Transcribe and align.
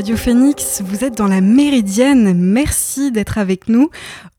Radio 0.00 0.16
Phoenix, 0.16 0.80
vous 0.82 1.04
êtes 1.04 1.18
dans 1.18 1.28
la 1.28 1.42
Méridienne, 1.42 2.32
merci 2.32 3.12
d'être 3.12 3.36
avec 3.36 3.68
nous. 3.68 3.90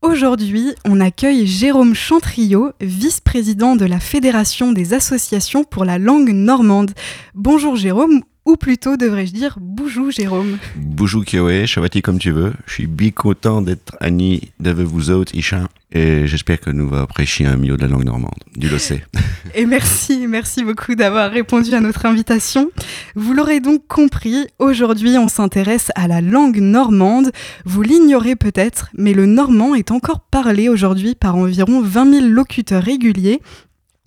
Aujourd'hui, 0.02 0.73
on 0.86 0.99
accueille 0.99 1.45
Jérôme 1.45 1.94
Chantriot, 1.94 2.72
vice-président 2.81 3.76
de 3.76 3.86
la 3.86 4.00
Fédération 4.00 4.72
des 4.72 4.95
associations 4.95 5.63
pour 5.63 5.86
la 5.86 6.00
langue 6.00 6.31
normande. 6.31 6.94
Bonjour 7.36 7.76
Jérôme, 7.76 8.23
ou 8.52 8.58
plutôt 8.58 8.98
devrais-je 8.98 9.32
dire 9.32 9.58
Boujou 9.62 10.12
Jérôme. 10.12 10.58
Boujou 10.76 11.22
Kioé, 11.22 11.66
Chavati 11.66 12.02
comme 12.02 12.20
tu 12.20 12.32
veux. 12.32 12.52
Je 12.66 12.73
suis 12.73 12.88
bien 12.88 13.12
content 13.12 13.62
d'être 13.62 13.96
Annie 14.02 14.52
de 14.59 14.72
vous 14.72 15.09
autres, 15.09 15.34
Isha. 15.34 15.70
Et 15.94 16.28
j'espère 16.28 16.59
que 16.59 16.70
nous 16.70 16.90
va 16.90 17.02
apprécier 17.02 17.45
un 17.45 17.56
milieu 17.56 17.78
de 17.78 17.82
la 17.82 17.88
langue 17.88 18.04
normande. 18.04 18.36
Du 18.58 18.68
le 18.68 18.78
Et 19.56 19.66
merci, 19.66 20.28
merci 20.28 20.66
beaucoup 20.66 20.95
d'avoir 20.95 21.32
répondu 21.32 21.73
à 21.73 21.80
notre 21.80 22.06
invitation. 22.06 22.70
Vous 23.16 23.34
l'aurez 23.34 23.62
donc 23.62 23.88
compris, 23.88 24.48
aujourd'hui 24.59 25.18
on 25.18 25.30
s'intéresse 25.30 25.90
à 25.95 26.09
la 26.09 26.20
langue 26.20 26.59
normande. 26.59 27.31
Vous 27.64 27.81
l'ignorez 27.81 28.36
peut-être, 28.36 28.90
mais 28.98 29.14
le 29.14 29.26
normand 29.26 29.76
est 29.76 29.92
encore 29.92 30.20
parlé 30.20 30.68
aujourd'hui 30.68 31.16
par 31.16 31.38
environ 31.38 31.81
20 31.81 32.14
000 32.20 32.25
locuteurs 32.28 32.84
réguliers 32.84 33.40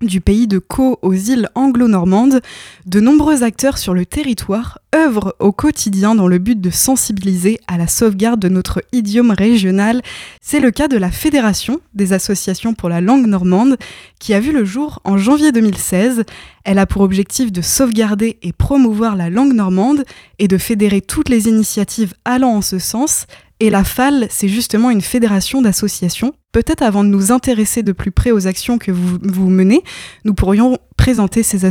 du 0.06 0.20
pays 0.20 0.46
de 0.46 0.58
Caux 0.58 0.98
aux 1.02 1.12
îles 1.12 1.48
anglo-normandes, 1.54 2.40
de 2.86 3.00
nombreux 3.00 3.42
acteurs 3.42 3.78
sur 3.78 3.94
le 3.94 4.06
territoire 4.06 4.78
œuvrent 4.94 5.34
au 5.40 5.52
quotidien 5.52 6.14
dans 6.14 6.28
le 6.28 6.38
but 6.38 6.60
de 6.60 6.70
sensibiliser 6.70 7.58
à 7.66 7.76
la 7.78 7.86
sauvegarde 7.86 8.40
de 8.40 8.48
notre 8.48 8.82
idiome 8.92 9.32
régional. 9.32 10.02
C'est 10.40 10.60
le 10.60 10.70
cas 10.70 10.88
de 10.88 10.96
la 10.96 11.10
Fédération 11.10 11.80
des 11.94 12.12
associations 12.12 12.74
pour 12.74 12.88
la 12.88 13.00
langue 13.00 13.26
normande, 13.26 13.76
qui 14.18 14.34
a 14.34 14.40
vu 14.40 14.52
le 14.52 14.64
jour 14.64 15.00
en 15.04 15.16
janvier 15.16 15.52
2016. 15.52 16.24
Elle 16.64 16.78
a 16.78 16.86
pour 16.86 17.02
objectif 17.02 17.52
de 17.52 17.60
sauvegarder 17.60 18.38
et 18.42 18.52
promouvoir 18.52 19.16
la 19.16 19.30
langue 19.30 19.52
normande 19.52 20.04
et 20.38 20.48
de 20.48 20.58
fédérer 20.58 21.00
toutes 21.00 21.28
les 21.28 21.48
initiatives 21.48 22.14
allant 22.24 22.54
en 22.54 22.62
ce 22.62 22.78
sens. 22.78 23.26
Et 23.60 23.70
la 23.70 23.84
FAL, 23.84 24.26
c'est 24.30 24.48
justement 24.48 24.90
une 24.90 25.00
fédération 25.00 25.62
d'associations. 25.62 26.34
Peut-être 26.52 26.82
avant 26.82 27.04
de 27.04 27.08
nous 27.08 27.30
intéresser 27.30 27.82
de 27.82 27.92
plus 27.92 28.10
près 28.10 28.30
aux 28.32 28.46
actions 28.46 28.78
que 28.78 28.90
vous, 28.90 29.48
menez, 29.48 29.82
nous 30.24 30.34
pourrions 30.34 30.78
présenter 30.96 31.42
ces, 31.42 31.64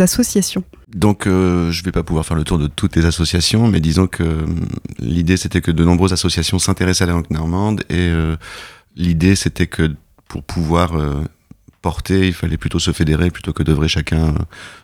associations. 0.00 0.64
Donc, 0.88 1.26
euh, 1.26 1.70
je 1.70 1.80
ne 1.80 1.84
vais 1.84 1.92
pas 1.92 2.02
pouvoir 2.02 2.24
faire 2.24 2.36
le 2.36 2.44
tour 2.44 2.58
de 2.58 2.66
toutes 2.66 2.96
les 2.96 3.04
associations, 3.04 3.68
mais 3.68 3.80
disons 3.80 4.06
que 4.06 4.22
euh, 4.22 4.46
l'idée, 4.98 5.36
c'était 5.36 5.60
que 5.60 5.70
de 5.70 5.84
nombreuses 5.84 6.12
associations 6.12 6.58
s'intéressaient 6.58 7.04
à 7.04 7.08
la 7.08 7.12
langue 7.12 7.30
normande, 7.30 7.82
et 7.90 8.08
euh, 8.08 8.36
l'idée, 8.96 9.36
c'était 9.36 9.66
que 9.66 9.94
pour 10.28 10.42
pouvoir 10.42 10.92
il 12.10 12.32
fallait 12.32 12.56
plutôt 12.56 12.78
se 12.78 12.92
fédérer 12.92 13.30
plutôt 13.30 13.52
que 13.52 13.62
d'œuvrer 13.62 13.88
chacun 13.88 14.34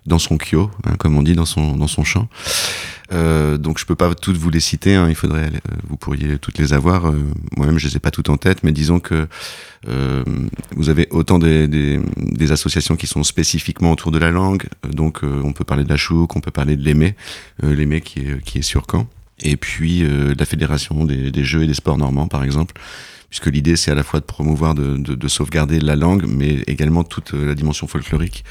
dans 0.06 0.18
son 0.18 0.36
kyo, 0.36 0.70
hein, 0.84 0.94
comme 0.98 1.16
on 1.16 1.22
dit, 1.22 1.34
dans 1.34 1.46
son, 1.46 1.76
dans 1.76 1.88
son 1.88 2.04
champ. 2.04 2.28
Euh, 3.12 3.58
donc 3.58 3.78
je 3.78 3.84
peux 3.84 3.94
pas 3.94 4.14
toutes 4.14 4.36
vous 4.36 4.50
les 4.50 4.60
citer, 4.60 4.94
hein, 4.94 5.08
il 5.08 5.14
faudrait, 5.14 5.48
euh, 5.48 5.74
vous 5.88 5.96
pourriez 5.96 6.38
toutes 6.38 6.58
les 6.58 6.72
avoir. 6.72 7.06
Euh, 7.06 7.18
moi-même, 7.56 7.78
je 7.78 7.86
les 7.86 7.96
ai 7.96 8.00
pas 8.00 8.10
toutes 8.10 8.30
en 8.30 8.36
tête, 8.36 8.62
mais 8.62 8.72
disons 8.72 8.98
que 8.98 9.26
euh, 9.88 10.24
vous 10.74 10.88
avez 10.88 11.06
autant 11.10 11.38
des, 11.38 12.00
associations 12.50 12.96
qui 12.96 13.06
sont 13.06 13.24
spécifiquement 13.24 13.92
autour 13.92 14.10
de 14.10 14.18
la 14.18 14.30
langue. 14.30 14.64
Donc 14.88 15.20
on 15.22 15.52
peut 15.52 15.64
parler 15.64 15.84
de 15.84 15.88
la 15.88 15.96
chouk, 15.96 16.36
on 16.36 16.40
peut 16.40 16.50
parler 16.50 16.76
de 16.76 16.84
l'Aimé, 16.84 17.16
l'Aimé 17.62 18.00
qui 18.00 18.20
est, 18.20 18.42
qui 18.44 18.58
est 18.58 18.62
sur 18.62 18.86
Caen. 18.90 19.06
Et 19.42 19.56
puis 19.56 20.04
la 20.06 20.44
Fédération 20.44 21.04
des 21.04 21.44
jeux 21.44 21.64
et 21.64 21.66
des 21.66 21.74
sports 21.74 21.98
normands, 21.98 22.28
par 22.28 22.44
exemple 22.44 22.74
puisque 23.34 23.52
l'idée 23.52 23.74
c'est 23.74 23.90
à 23.90 23.96
la 23.96 24.04
fois 24.04 24.20
de 24.20 24.24
promouvoir, 24.24 24.76
de, 24.76 24.96
de, 24.96 25.16
de, 25.16 25.28
sauvegarder 25.28 25.80
la 25.80 25.96
langue, 25.96 26.24
mais 26.28 26.62
également 26.68 27.02
toute 27.02 27.32
la 27.32 27.56
dimension 27.56 27.88
folklorique. 27.88 28.44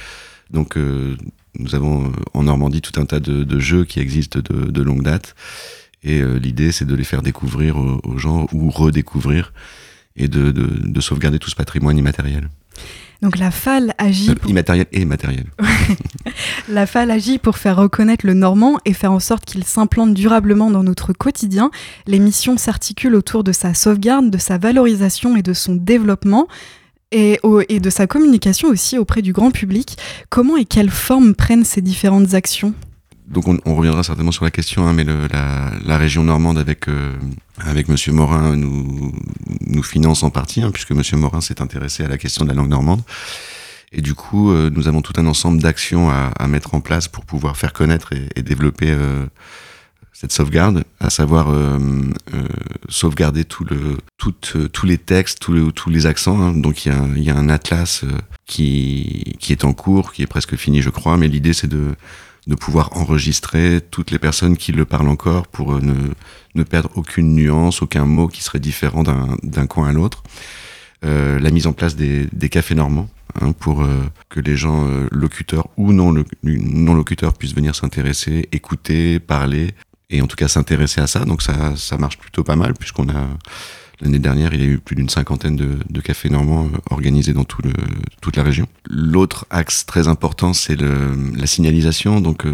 Donc 0.50 0.76
euh, 0.76 1.16
nous 1.58 1.74
avons 1.74 2.08
euh, 2.08 2.12
en 2.34 2.44
Normandie 2.44 2.82
tout 2.82 3.00
un 3.00 3.06
tas 3.06 3.22
de, 3.22 3.60
jeux 3.60 3.86
qui 3.86 4.02
existent 4.02 4.42
de, 4.42 4.82
longue 4.82 5.02
date, 5.02 5.36
et 6.04 6.20
euh, 6.20 6.38
l'idée 6.38 6.74
c'est 6.74 6.84
de 6.84 6.96
les 6.96 7.06
faire 7.06 7.22
découvrir 7.22 7.78
aux, 7.78 8.18
gens 8.18 8.46
ou 8.52 8.70
redécouvrir, 8.70 9.54
et 10.16 10.28
de, 10.28 10.52
de 10.52 11.02
sauvegarder 11.02 11.40
tout 11.40 11.50
ce 11.50 11.56
patrimoine 11.56 11.98
immatériel. 11.98 12.50
Donc 13.24 13.38
la 13.38 13.52
FAL 13.52 13.96
agit... 13.98 14.36
Pour... 14.36 14.52
Immatériel 14.52 14.86
et 14.92 15.06
matériel. 15.06 15.46
la 16.70 16.86
FAL 16.86 17.10
agit 17.10 17.38
pour 17.38 17.58
faire 17.58 17.78
reconnaître 17.78 18.26
le 18.26 18.34
normand 18.34 18.80
et 18.84 18.92
faire 18.92 19.14
en 19.14 19.22
sorte 19.22 19.46
qu'il 19.46 19.64
s'implante 19.64 20.14
durablement 20.14 20.70
dans 20.70 20.84
notre 20.84 21.14
quotidien. 21.14 21.72
Les 22.06 22.20
missions 22.20 22.58
s'articulent 22.58 23.16
autour 23.16 23.46
de 23.46 23.54
sa 23.54 23.74
sauvegarde, 23.74 24.30
de 24.30 24.38
sa 24.38 24.58
valorisation 24.58 25.38
et 25.38 25.42
de 25.42 25.54
son 25.54 25.76
développement. 25.76 26.48
Et, 27.16 27.40
et, 27.70 27.80
de 27.80 27.90
sa 27.92 28.08
communication 28.08 28.70
aussi 28.70 28.98
auprès 28.98 29.22
du 29.22 29.34
grand 29.34 29.52
public. 29.52 30.00
Comment 30.30 30.58
et 30.58 30.66
quelle 30.66 30.90
forme 30.90 31.36
prennent 31.36 31.64
ces 31.64 31.80
différentes 31.80 32.34
actions? 32.34 32.74
Donc 33.28 33.48
on, 33.48 33.60
on, 33.66 33.76
reviendra 33.76 34.02
certainement 34.02 34.32
sur 34.32 34.46
la 34.46 34.50
question, 34.50 34.88
hein, 34.88 34.94
mais 34.94 35.04
le, 35.04 35.28
la, 35.32 35.74
la, 35.86 35.98
région 36.00 36.24
normande 36.24 36.58
avec 36.58 36.90
euh, 36.90 37.14
avec 37.60 37.88
Monsieur 37.88 38.12
Morin 38.12 38.56
nous 38.56 39.14
nous 39.68 39.84
finance 39.84 40.24
en 40.24 40.30
partie, 40.30 40.62
hein, 40.62 40.72
puisque 40.72 40.92
Monsieur 40.92 41.18
Morin 41.18 41.42
s'est 41.42 41.62
intéressé 41.62 42.04
à 42.04 42.08
la 42.08 42.18
question 42.18 42.46
de 42.46 42.50
la 42.50 42.56
langue 42.56 42.70
normande. 42.70 43.02
Et 43.92 44.02
du 44.02 44.16
coup, 44.16 44.52
euh, 44.52 44.72
nous 44.74 44.88
avons 44.88 45.02
tout 45.02 45.14
un 45.18 45.28
ensemble 45.28 45.62
d'actions 45.62 46.10
à, 46.10 46.32
à, 46.38 46.48
mettre 46.48 46.74
en 46.74 46.82
place 46.82 47.08
pour 47.08 47.26
pouvoir 47.26 47.58
faire 47.58 47.74
connaître 47.74 48.12
et, 48.14 48.28
et 48.36 48.42
développer 48.42 48.90
euh, 48.90 49.26
cette 50.14 50.32
sauvegarde, 50.32 50.84
à 51.00 51.12
savoir 51.12 51.50
euh, 51.50 51.78
euh, 52.34 52.44
sauvegarder 52.90 53.46
tout 53.46 53.66
le, 53.66 53.98
tout, 54.18 54.34
tous 54.72 54.86
les 54.86 54.98
textes, 54.98 55.40
tous 55.40 55.54
les, 55.54 55.72
tous 55.72 55.92
les 55.92 56.08
accents. 56.08 56.42
Hein. 56.42 56.54
Donc 56.54 56.86
il 56.86 56.92
y 56.92 56.96
a, 56.96 57.08
y 57.18 57.30
a, 57.30 57.36
un 57.36 57.50
atlas 57.50 58.04
qui, 58.48 59.36
qui 59.40 59.52
est 59.52 59.64
en 59.64 59.74
cours, 59.74 60.12
qui 60.12 60.24
est 60.24 60.28
presque 60.28 60.56
fini, 60.56 60.82
je 60.82 60.90
crois, 60.90 61.18
mais 61.18 61.28
l'idée 61.28 61.54
c'est 61.54 61.68
de 61.68 61.96
de 62.48 62.56
pouvoir 62.56 62.96
enregistrer 62.98 63.80
toutes 63.90 64.12
les 64.12 64.20
personnes 64.20 64.58
qui 64.58 64.72
le 64.72 64.86
parlent 64.86 65.08
encore 65.08 65.48
pour 65.48 65.76
euh, 65.76 65.80
ne, 65.82 65.94
ne 66.56 66.64
perdre 66.64 66.90
aucune 66.96 67.36
nuance, 67.36 67.82
aucun 67.82 68.06
mot 68.06 68.28
qui 68.28 68.44
serait 68.44 68.60
différent 68.60 69.04
d'un 69.04 69.68
coin 69.68 69.90
à 69.90 69.92
l'autre. 69.92 70.24
Euh, 71.06 71.38
la 71.40 71.52
mise 71.52 71.68
en 71.68 71.74
place 71.74 71.96
des, 71.96 72.28
des 72.32 72.48
cafés 72.48 72.76
normands 72.76 73.10
hein, 73.42 73.52
pour 73.52 73.82
euh, 73.82 73.88
que 74.30 74.40
les 74.40 74.56
gens 74.56 74.88
euh, 74.88 75.08
locuteurs 75.12 75.68
ou 75.76 75.92
non, 75.92 76.14
locuteurs 76.94 77.34
puissent 77.34 77.56
venir 77.56 77.76
s'intéresser, 77.76 78.48
écouter, 78.54 79.20
parler 79.20 79.72
et 80.10 80.22
en 80.22 80.28
tout 80.28 80.38
cas 80.38 80.48
s'intéresser 80.48 81.02
à 81.02 81.08
ça. 81.08 81.26
Donc 81.26 81.42
ça, 81.42 81.76
ça 81.76 81.98
marche 81.98 82.18
plutôt 82.18 82.44
pas 82.44 82.56
mal 82.56 82.74
puisqu'on 82.74 83.10
a 83.10 83.28
L'année 84.02 84.20
dernière, 84.20 84.54
il 84.54 84.60
y 84.60 84.64
a 84.64 84.68
eu 84.68 84.80
plus 84.80 84.98
d'une 84.98 85.08
cinquantaine 85.08 85.56
de, 85.56 85.78
de, 85.90 86.02
cafés 86.02 86.28
normands 86.28 86.68
organisés 86.90 87.32
dans 87.32 87.46
tout 87.46 87.62
le, 87.62 87.72
toute 88.22 88.36
la 88.36 88.44
région. 88.44 88.68
L'autre 88.90 89.46
axe 89.50 89.86
très 89.86 90.10
important, 90.10 90.52
c'est 90.52 90.76
la 90.76 91.48
signalisation. 91.48 92.20
Donc, 92.20 92.46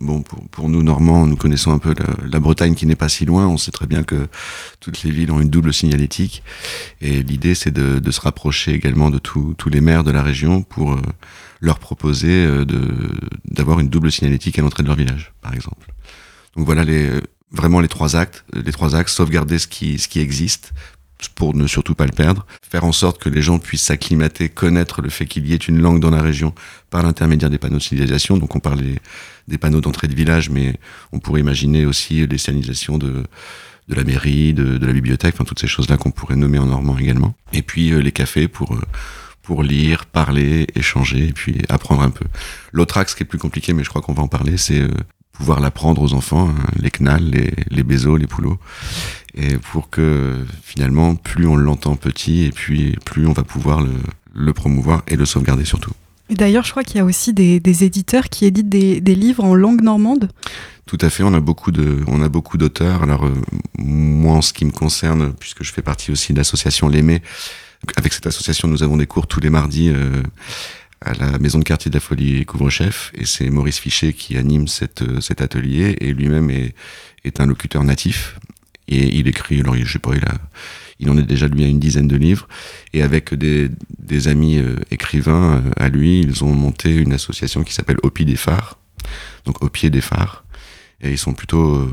bon, 0.00 0.22
pour, 0.22 0.48
pour, 0.48 0.68
nous 0.68 0.82
Normands, 0.82 1.26
nous 1.26 1.36
connaissons 1.36 1.72
un 1.72 1.78
peu 1.78 1.94
la, 1.96 2.28
la 2.28 2.40
Bretagne 2.40 2.74
qui 2.74 2.86
n'est 2.86 2.96
pas 2.96 3.08
si 3.08 3.24
loin. 3.24 3.46
On 3.46 3.56
sait 3.56 3.70
très 3.70 3.86
bien 3.86 4.02
que 4.02 4.28
toutes 4.80 5.02
les 5.02 5.10
villes 5.10 5.30
ont 5.30 5.40
une 5.40 5.50
double 5.50 5.72
signalétique. 5.72 6.42
Et 7.00 7.22
l'idée, 7.22 7.54
c'est 7.54 7.70
de, 7.70 7.98
de, 7.98 8.10
se 8.10 8.20
rapprocher 8.20 8.72
également 8.72 9.10
de 9.10 9.18
tous 9.18 9.54
les 9.70 9.80
maires 9.80 10.04
de 10.04 10.10
la 10.10 10.22
région 10.22 10.62
pour 10.62 10.92
euh, 10.92 11.00
leur 11.60 11.78
proposer 11.78 12.44
euh, 12.44 12.64
d'avoir 13.44 13.80
une 13.80 13.88
double 13.88 14.10
signalétique 14.10 14.58
à 14.58 14.62
l'entrée 14.62 14.82
de 14.82 14.88
leur 14.88 14.96
village, 14.96 15.32
par 15.40 15.54
exemple. 15.54 15.92
Donc 16.56 16.66
voilà 16.66 16.84
les, 16.84 17.10
vraiment 17.52 17.80
les 17.80 17.88
trois 17.88 18.16
actes, 18.16 18.44
les 18.52 18.72
trois 18.72 18.96
axes, 18.96 19.14
sauvegarder 19.14 19.58
ce 19.58 19.66
qui, 19.66 19.98
ce 19.98 20.08
qui 20.08 20.20
existe 20.20 20.72
pour 21.34 21.54
ne 21.54 21.66
surtout 21.66 21.94
pas 21.94 22.06
le 22.06 22.12
perdre, 22.12 22.46
faire 22.62 22.84
en 22.84 22.92
sorte 22.92 23.20
que 23.20 23.28
les 23.28 23.42
gens 23.42 23.58
puissent 23.58 23.84
s'acclimater, 23.84 24.48
connaître 24.48 25.02
le 25.02 25.10
fait 25.10 25.26
qu'il 25.26 25.46
y 25.46 25.52
ait 25.52 25.56
une 25.56 25.80
langue 25.80 26.00
dans 26.00 26.10
la 26.10 26.22
région 26.22 26.54
par 26.88 27.02
l'intermédiaire 27.02 27.50
des 27.50 27.58
panneaux 27.58 27.76
de 27.76 27.82
signalisation. 27.82 28.38
Donc 28.38 28.56
on 28.56 28.60
parlait 28.60 29.00
des 29.50 29.58
panneaux 29.58 29.80
d'entrée 29.80 30.08
de 30.08 30.14
village, 30.14 30.48
mais 30.50 30.78
on 31.12 31.18
pourrait 31.18 31.40
imaginer 31.40 31.84
aussi 31.84 32.26
les 32.26 32.38
signalisations 32.38 32.98
de, 32.98 33.24
de 33.88 33.94
la 33.94 34.04
mairie, 34.04 34.54
de, 34.54 34.78
de 34.78 34.86
la 34.86 34.92
bibliothèque, 34.92 35.34
enfin 35.34 35.44
toutes 35.44 35.60
ces 35.60 35.66
choses-là 35.66 35.96
qu'on 35.96 36.10
pourrait 36.10 36.36
nommer 36.36 36.58
en 36.58 36.66
normand 36.66 36.96
également. 36.96 37.34
Et 37.52 37.62
puis 37.62 37.92
euh, 37.92 37.98
les 37.98 38.12
cafés 38.12 38.48
pour 38.48 38.74
euh, 38.74 38.80
pour 39.42 39.62
lire, 39.64 40.06
parler, 40.06 40.68
échanger 40.76 41.28
et 41.28 41.32
puis 41.32 41.62
apprendre 41.68 42.02
un 42.02 42.10
peu. 42.10 42.24
L'autre 42.72 42.98
axe 42.98 43.14
qui 43.14 43.24
est 43.24 43.26
plus 43.26 43.38
compliqué, 43.38 43.72
mais 43.72 43.82
je 43.82 43.88
crois 43.88 44.00
qu'on 44.00 44.12
va 44.12 44.22
en 44.22 44.28
parler, 44.28 44.56
c'est 44.56 44.80
euh, 44.80 44.88
pouvoir 45.32 45.58
l'apprendre 45.58 46.02
aux 46.02 46.14
enfants, 46.14 46.50
hein, 46.50 46.66
les 46.76 46.90
knalls, 46.90 47.30
les, 47.30 47.52
les 47.68 47.82
bézos, 47.82 48.16
les 48.16 48.28
poulots, 48.28 48.58
et 49.34 49.56
pour 49.56 49.90
que 49.90 50.44
finalement, 50.62 51.16
plus 51.16 51.46
on 51.48 51.56
l'entend 51.56 51.96
petit, 51.96 52.44
et 52.44 52.50
puis 52.52 52.96
plus 53.04 53.26
on 53.26 53.32
va 53.32 53.42
pouvoir 53.42 53.80
le, 53.80 53.94
le 54.34 54.52
promouvoir 54.52 55.02
et 55.08 55.16
le 55.16 55.24
sauvegarder 55.24 55.64
surtout. 55.64 55.94
D'ailleurs, 56.30 56.64
je 56.64 56.70
crois 56.70 56.84
qu'il 56.84 56.96
y 56.96 57.00
a 57.00 57.04
aussi 57.04 57.32
des, 57.32 57.60
des 57.60 57.84
éditeurs 57.84 58.28
qui 58.28 58.46
éditent 58.46 58.68
des, 58.68 59.00
des, 59.00 59.14
livres 59.14 59.44
en 59.44 59.54
langue 59.54 59.82
normande. 59.82 60.28
Tout 60.86 60.98
à 61.00 61.10
fait, 61.10 61.22
on 61.22 61.34
a 61.34 61.40
beaucoup 61.40 61.72
de, 61.72 61.98
on 62.06 62.22
a 62.22 62.28
beaucoup 62.28 62.56
d'auteurs. 62.56 63.02
Alors 63.02 63.26
euh, 63.26 63.34
moi, 63.78 64.34
en 64.34 64.42
ce 64.42 64.52
qui 64.52 64.64
me 64.64 64.70
concerne, 64.70 65.32
puisque 65.34 65.64
je 65.64 65.72
fais 65.72 65.82
partie 65.82 66.10
aussi 66.10 66.32
de 66.32 66.38
l'association 66.38 66.88
L'Aimé, 66.88 67.22
avec 67.96 68.12
cette 68.12 68.26
association, 68.26 68.68
nous 68.68 68.82
avons 68.82 68.96
des 68.96 69.06
cours 69.06 69.26
tous 69.26 69.40
les 69.40 69.50
mardis. 69.50 69.88
Euh, 69.90 70.22
à 71.02 71.14
la 71.14 71.38
maison 71.38 71.58
de 71.58 71.64
quartier 71.64 71.90
de 71.90 71.96
la 71.96 72.00
folie 72.00 72.44
couvre-chef 72.44 73.10
et 73.14 73.24
c'est 73.24 73.48
Maurice 73.48 73.78
Fichet 73.78 74.12
qui 74.12 74.36
anime 74.36 74.68
cette, 74.68 75.00
euh, 75.00 75.20
cet 75.22 75.40
atelier 75.40 75.96
et 75.98 76.12
lui-même 76.12 76.50
est, 76.50 76.74
est 77.24 77.40
un 77.40 77.46
locuteur 77.46 77.84
natif 77.84 78.38
et 78.90 79.16
il 79.18 79.28
écrit, 79.28 79.60
alors 79.60 79.76
je 79.76 79.90
sais 79.90 79.98
pas, 79.98 80.10
il 80.98 81.08
en 81.08 81.16
est 81.16 81.22
déjà 81.22 81.46
lui 81.48 81.64
à 81.64 81.68
une 81.68 81.78
dizaine 81.78 82.08
de 82.08 82.16
livres 82.16 82.48
et 82.92 83.02
avec 83.02 83.32
des, 83.34 83.70
amis 84.28 84.58
euh, 84.58 84.76
écrivains 84.90 85.62
euh, 85.64 85.70
à 85.76 85.88
lui, 85.88 86.20
ils 86.20 86.44
ont 86.44 86.52
monté 86.52 86.94
une 86.94 87.12
association 87.12 87.62
qui 87.62 87.72
s'appelle 87.72 87.96
Au 88.02 88.10
pied 88.10 88.26
des 88.26 88.36
phares, 88.36 88.78
donc 89.46 89.62
au 89.62 89.68
pied 89.68 89.88
des 89.88 90.00
phares 90.00 90.44
et 91.00 91.10
ils 91.10 91.18
sont 91.18 91.32
plutôt 91.32 91.90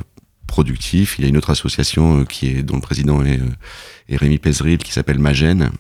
productif. 0.47 1.17
Il 1.17 1.21
y 1.21 1.25
a 1.25 1.29
une 1.29 1.38
autre 1.38 1.51
association 1.51 2.25
qui 2.25 2.47
est 2.47 2.63
dont 2.63 2.75
le 2.75 2.81
président 2.81 3.23
est, 3.23 3.39
Rémi 4.09 4.39
Pézeril 4.39 4.79
qui 4.79 4.91
s'appelle 4.91 5.19
Magène, 5.19 5.71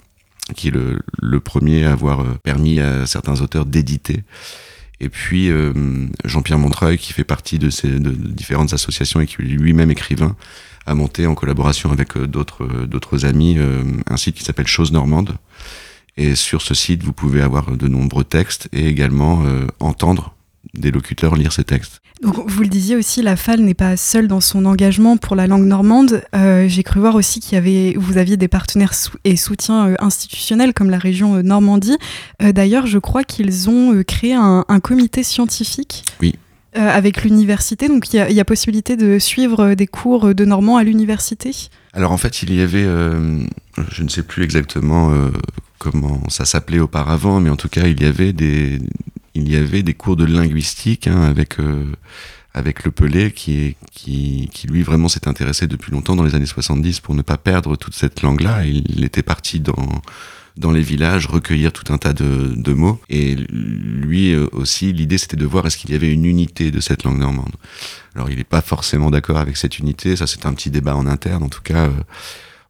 qui 0.55 0.69
est 0.69 0.71
le, 0.71 1.39
premier 1.39 1.83
à 1.83 1.91
avoir 1.91 2.37
permis 2.39 2.79
à 2.79 3.05
certains 3.05 3.41
auteurs 3.41 3.65
d'éditer. 3.65 4.23
Et 4.99 5.09
puis 5.09 5.49
Jean-Pierre 6.25 6.57
Montreuil, 6.57 6.97
qui 6.97 7.13
fait 7.13 7.23
partie 7.23 7.59
de 7.59 7.69
ces 7.69 7.87
de 7.87 8.11
différentes 8.11 8.73
associations 8.73 9.21
et 9.21 9.27
qui 9.27 9.41
lui-même 9.41 9.91
écrivain, 9.91 10.35
a 10.85 10.95
monté 10.95 11.27
en 11.27 11.35
collaboration 11.35 11.91
avec 11.91 12.17
d'autres 12.17 12.65
d'autres 12.85 13.25
amis 13.25 13.57
un 14.09 14.17
site 14.17 14.35
qui 14.35 14.43
s'appelle 14.43 14.67
Chose 14.67 14.91
Normande. 14.91 15.37
Et 16.17 16.33
sur 16.35 16.63
ce 16.63 16.73
site, 16.73 17.03
vous 17.03 17.13
pouvez 17.13 17.41
avoir 17.41 17.77
de 17.77 17.87
nombreux 17.87 18.23
textes 18.23 18.69
et 18.73 18.87
également 18.87 19.43
entendre 19.79 20.36
des 20.77 20.91
locuteurs 20.91 21.35
lire 21.35 21.51
ces 21.51 21.63
textes. 21.63 22.01
Donc, 22.21 22.49
vous 22.49 22.63
le 22.63 22.67
disiez 22.67 22.95
aussi, 22.95 23.21
la 23.21 23.35
FAL 23.35 23.61
n'est 23.61 23.75
pas 23.75 23.95
seule 23.95 24.27
dans 24.27 24.41
son 24.41 24.65
engagement 24.65 25.17
pour 25.17 25.35
la 25.35 25.45
langue 25.45 25.65
normande. 25.65 26.23
Euh, 26.35 26.67
J'ai 26.67 26.81
cru 26.81 26.99
voir 26.99 27.13
aussi 27.15 27.39
qu'il 27.39 27.53
y 27.53 27.57
avait, 27.57 27.93
vous 27.95 28.17
aviez 28.17 28.37
des 28.37 28.47
partenaires 28.47 28.93
et 29.23 29.35
soutiens 29.35 29.89
euh, 29.89 29.95
institutionnels 29.99 30.73
comme 30.73 30.89
la 30.89 30.97
région 30.97 31.35
euh, 31.35 31.41
Normandie. 31.43 31.97
Euh, 32.41 32.51
d'ailleurs, 32.51 32.87
je 32.87 32.97
crois 32.97 33.23
qu'ils 33.23 33.69
ont 33.69 34.01
créé 34.03 34.33
un, 34.33 34.65
un, 34.67 34.79
comité 34.79 35.21
scientifique. 35.21 36.05
Oui. 36.21 36.35
avec 36.73 37.23
l'université, 37.23 37.87
donc 37.87 38.13
il 38.13 38.23
y, 38.29 38.33
y, 38.33 38.39
a 38.39 38.45
possibilité 38.45 38.95
de 38.95 39.17
suivre 39.17 39.73
des 39.73 39.87
cours 39.87 40.35
de 40.35 40.45
normand 40.45 40.77
à 40.77 40.83
l'université? 40.83 41.51
Alors 41.93 42.11
en 42.11 42.17
fait, 42.17 42.43
il 42.43 42.53
y 42.53 42.61
avait, 42.61 42.85
je 43.89 44.03
ne 44.03 44.09
sais 44.09 44.21
plus 44.21 44.43
exactement 44.43 45.11
comment 45.79 46.21
ça 46.29 46.45
s'appelait 46.45 46.79
auparavant, 46.79 47.39
mais 47.39 47.49
en 47.49 47.55
tout 47.55 47.69
cas, 47.69 47.87
il 47.87 48.01
y 48.01 48.05
avait 48.05 48.31
des, 48.31 48.79
il 49.37 49.51
y 49.51 49.55
avait 49.55 49.83
des 49.83 49.93
cours 49.93 50.15
de 50.15 50.25
linguistique 50.25 51.07
hein, 51.07 51.21
avec 51.21 51.59
euh, 51.59 51.85
avec 52.53 52.83
Le 52.83 52.91
Pelé 52.91 53.31
qui 53.31 53.75
qui 53.91 54.49
lui 54.67 54.83
vraiment 54.83 55.07
s'est 55.07 55.27
intéressé 55.27 55.67
depuis 55.67 55.91
longtemps 55.91 56.15
dans 56.15 56.23
les 56.23 56.35
années 56.35 56.45
70 56.45 56.99
pour 57.01 57.15
ne 57.15 57.21
pas 57.21 57.37
perdre 57.37 57.75
toute 57.75 57.93
cette 57.95 58.21
langue-là. 58.21 58.65
Il 58.65 59.03
était 59.03 59.23
parti 59.23 59.59
dans 59.59 60.01
dans 60.57 60.71
les 60.71 60.81
villages 60.81 61.27
recueillir 61.27 61.71
tout 61.71 61.93
un 61.93 61.97
tas 61.97 62.13
de, 62.13 62.53
de 62.55 62.73
mots 62.73 62.99
et 63.09 63.35
lui 63.35 64.33
euh, 64.33 64.47
aussi 64.53 64.91
l'idée 64.91 65.19
c'était 65.19 65.37
de 65.37 65.45
voir 65.45 65.67
est-ce 65.67 65.77
qu'il 65.77 65.91
y 65.91 65.95
avait 65.95 66.11
une 66.11 66.25
unité 66.25 66.71
de 66.71 66.79
cette 66.79 67.03
langue 67.03 67.19
normande. 67.19 67.53
Alors 68.15 68.31
il 68.31 68.37
n'est 68.37 68.43
pas 68.43 68.61
forcément 68.61 69.11
d'accord 69.11 69.37
avec 69.37 69.55
cette 69.55 69.77
unité, 69.77 70.15
ça 70.15 70.25
c'est 70.25 70.45
un 70.47 70.53
petit 70.53 70.71
débat 70.71 70.95
en 70.95 71.05
interne. 71.05 71.43
En 71.43 71.49
tout 71.49 71.61
cas, 71.61 71.85
euh, 71.85 71.91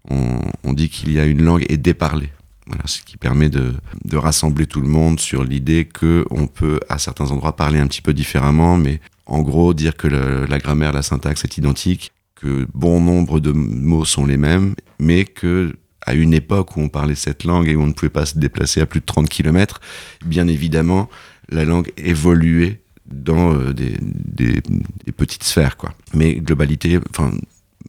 on, 0.10 0.42
on 0.64 0.74
dit 0.74 0.90
qu'il 0.90 1.14
y 1.14 1.20
a 1.20 1.26
une 1.26 1.42
langue 1.42 1.66
et 1.70 1.78
des 1.78 1.94
parlers. 1.94 2.34
Voilà, 2.68 2.84
ce 2.86 3.02
qui 3.02 3.18
permet 3.18 3.50
de, 3.50 3.74
de 4.04 4.18
rassembler 4.18 4.68
tout 4.68 4.82
le 4.82 4.90
monde 4.90 5.20
sur 5.20 5.44
l'idée 5.44 5.86
que 5.86 6.26
on 6.30 6.48
peut 6.48 6.80
à 6.90 6.98
certains 6.98 7.32
endroits 7.32 7.56
parler 7.56 7.80
un 7.80 7.88
petit 7.88 8.02
peu 8.02 8.14
différemment, 8.14 8.78
mais 8.78 9.00
en 9.26 9.42
gros 9.42 9.74
dire 9.74 9.96
que 9.96 10.08
la 10.08 10.58
grammaire, 10.60 10.92
la 10.92 11.02
syntaxe 11.02 11.44
est 11.46 11.58
identique, 11.58 12.12
que 12.36 12.68
bon 12.74 13.00
nombre 13.02 13.40
de 13.40 13.52
mots 13.52 14.06
sont 14.06 14.26
les 14.26 14.38
mêmes, 14.38 14.76
mais 15.00 15.26
que 15.26 15.76
à 16.06 16.14
une 16.14 16.34
époque 16.34 16.78
où 16.78 16.82
on 16.82 16.90
parlait 16.90 17.16
cette 17.16 17.44
langue 17.44 17.68
et 17.68 17.76
où 17.76 17.82
on 17.82 17.88
ne 17.88 17.94
pouvait 17.94 18.10
pas 18.10 18.26
se 18.26 18.38
déplacer 18.38 18.80
à 18.80 18.86
plus 18.86 19.02
de 19.02 19.06
30 19.06 19.28
km, 19.28 19.82
bien 20.26 20.48
évidemment, 20.48 21.10
la 21.50 21.66
langue 21.66 21.92
évoluait 21.98 22.82
dans 23.06 23.54
euh, 23.54 23.74
des, 23.74 23.96
des, 24.02 24.62
des, 25.06 25.12
petites 25.12 25.44
sphères, 25.44 25.78
quoi. 25.78 25.94
Mais 26.14 26.36
globalité, 26.36 27.00
enfin, 27.10 27.32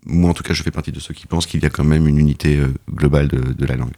moi 0.04 0.30
en 0.30 0.34
tout 0.34 0.42
cas, 0.42 0.54
je 0.54 0.62
fais 0.62 0.70
partie 0.70 0.92
de 0.92 1.00
ceux 1.00 1.14
qui 1.14 1.26
pensent 1.26 1.46
qu'il 1.46 1.62
y 1.62 1.66
a 1.66 1.70
quand 1.70 1.84
même 1.84 2.08
une 2.08 2.18
unité 2.18 2.56
euh, 2.56 2.74
globale 2.92 3.28
de, 3.28 3.52
de 3.52 3.66
la 3.66 3.76
langue. 3.76 3.94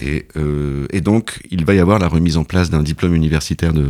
Et, 0.00 0.26
euh, 0.36 0.86
et, 0.90 1.00
donc, 1.00 1.40
il 1.50 1.64
va 1.64 1.74
y 1.74 1.78
avoir 1.78 1.98
la 1.98 2.08
remise 2.08 2.36
en 2.36 2.44
place 2.44 2.70
d'un 2.70 2.82
diplôme 2.82 3.14
universitaire 3.14 3.72
de, 3.72 3.86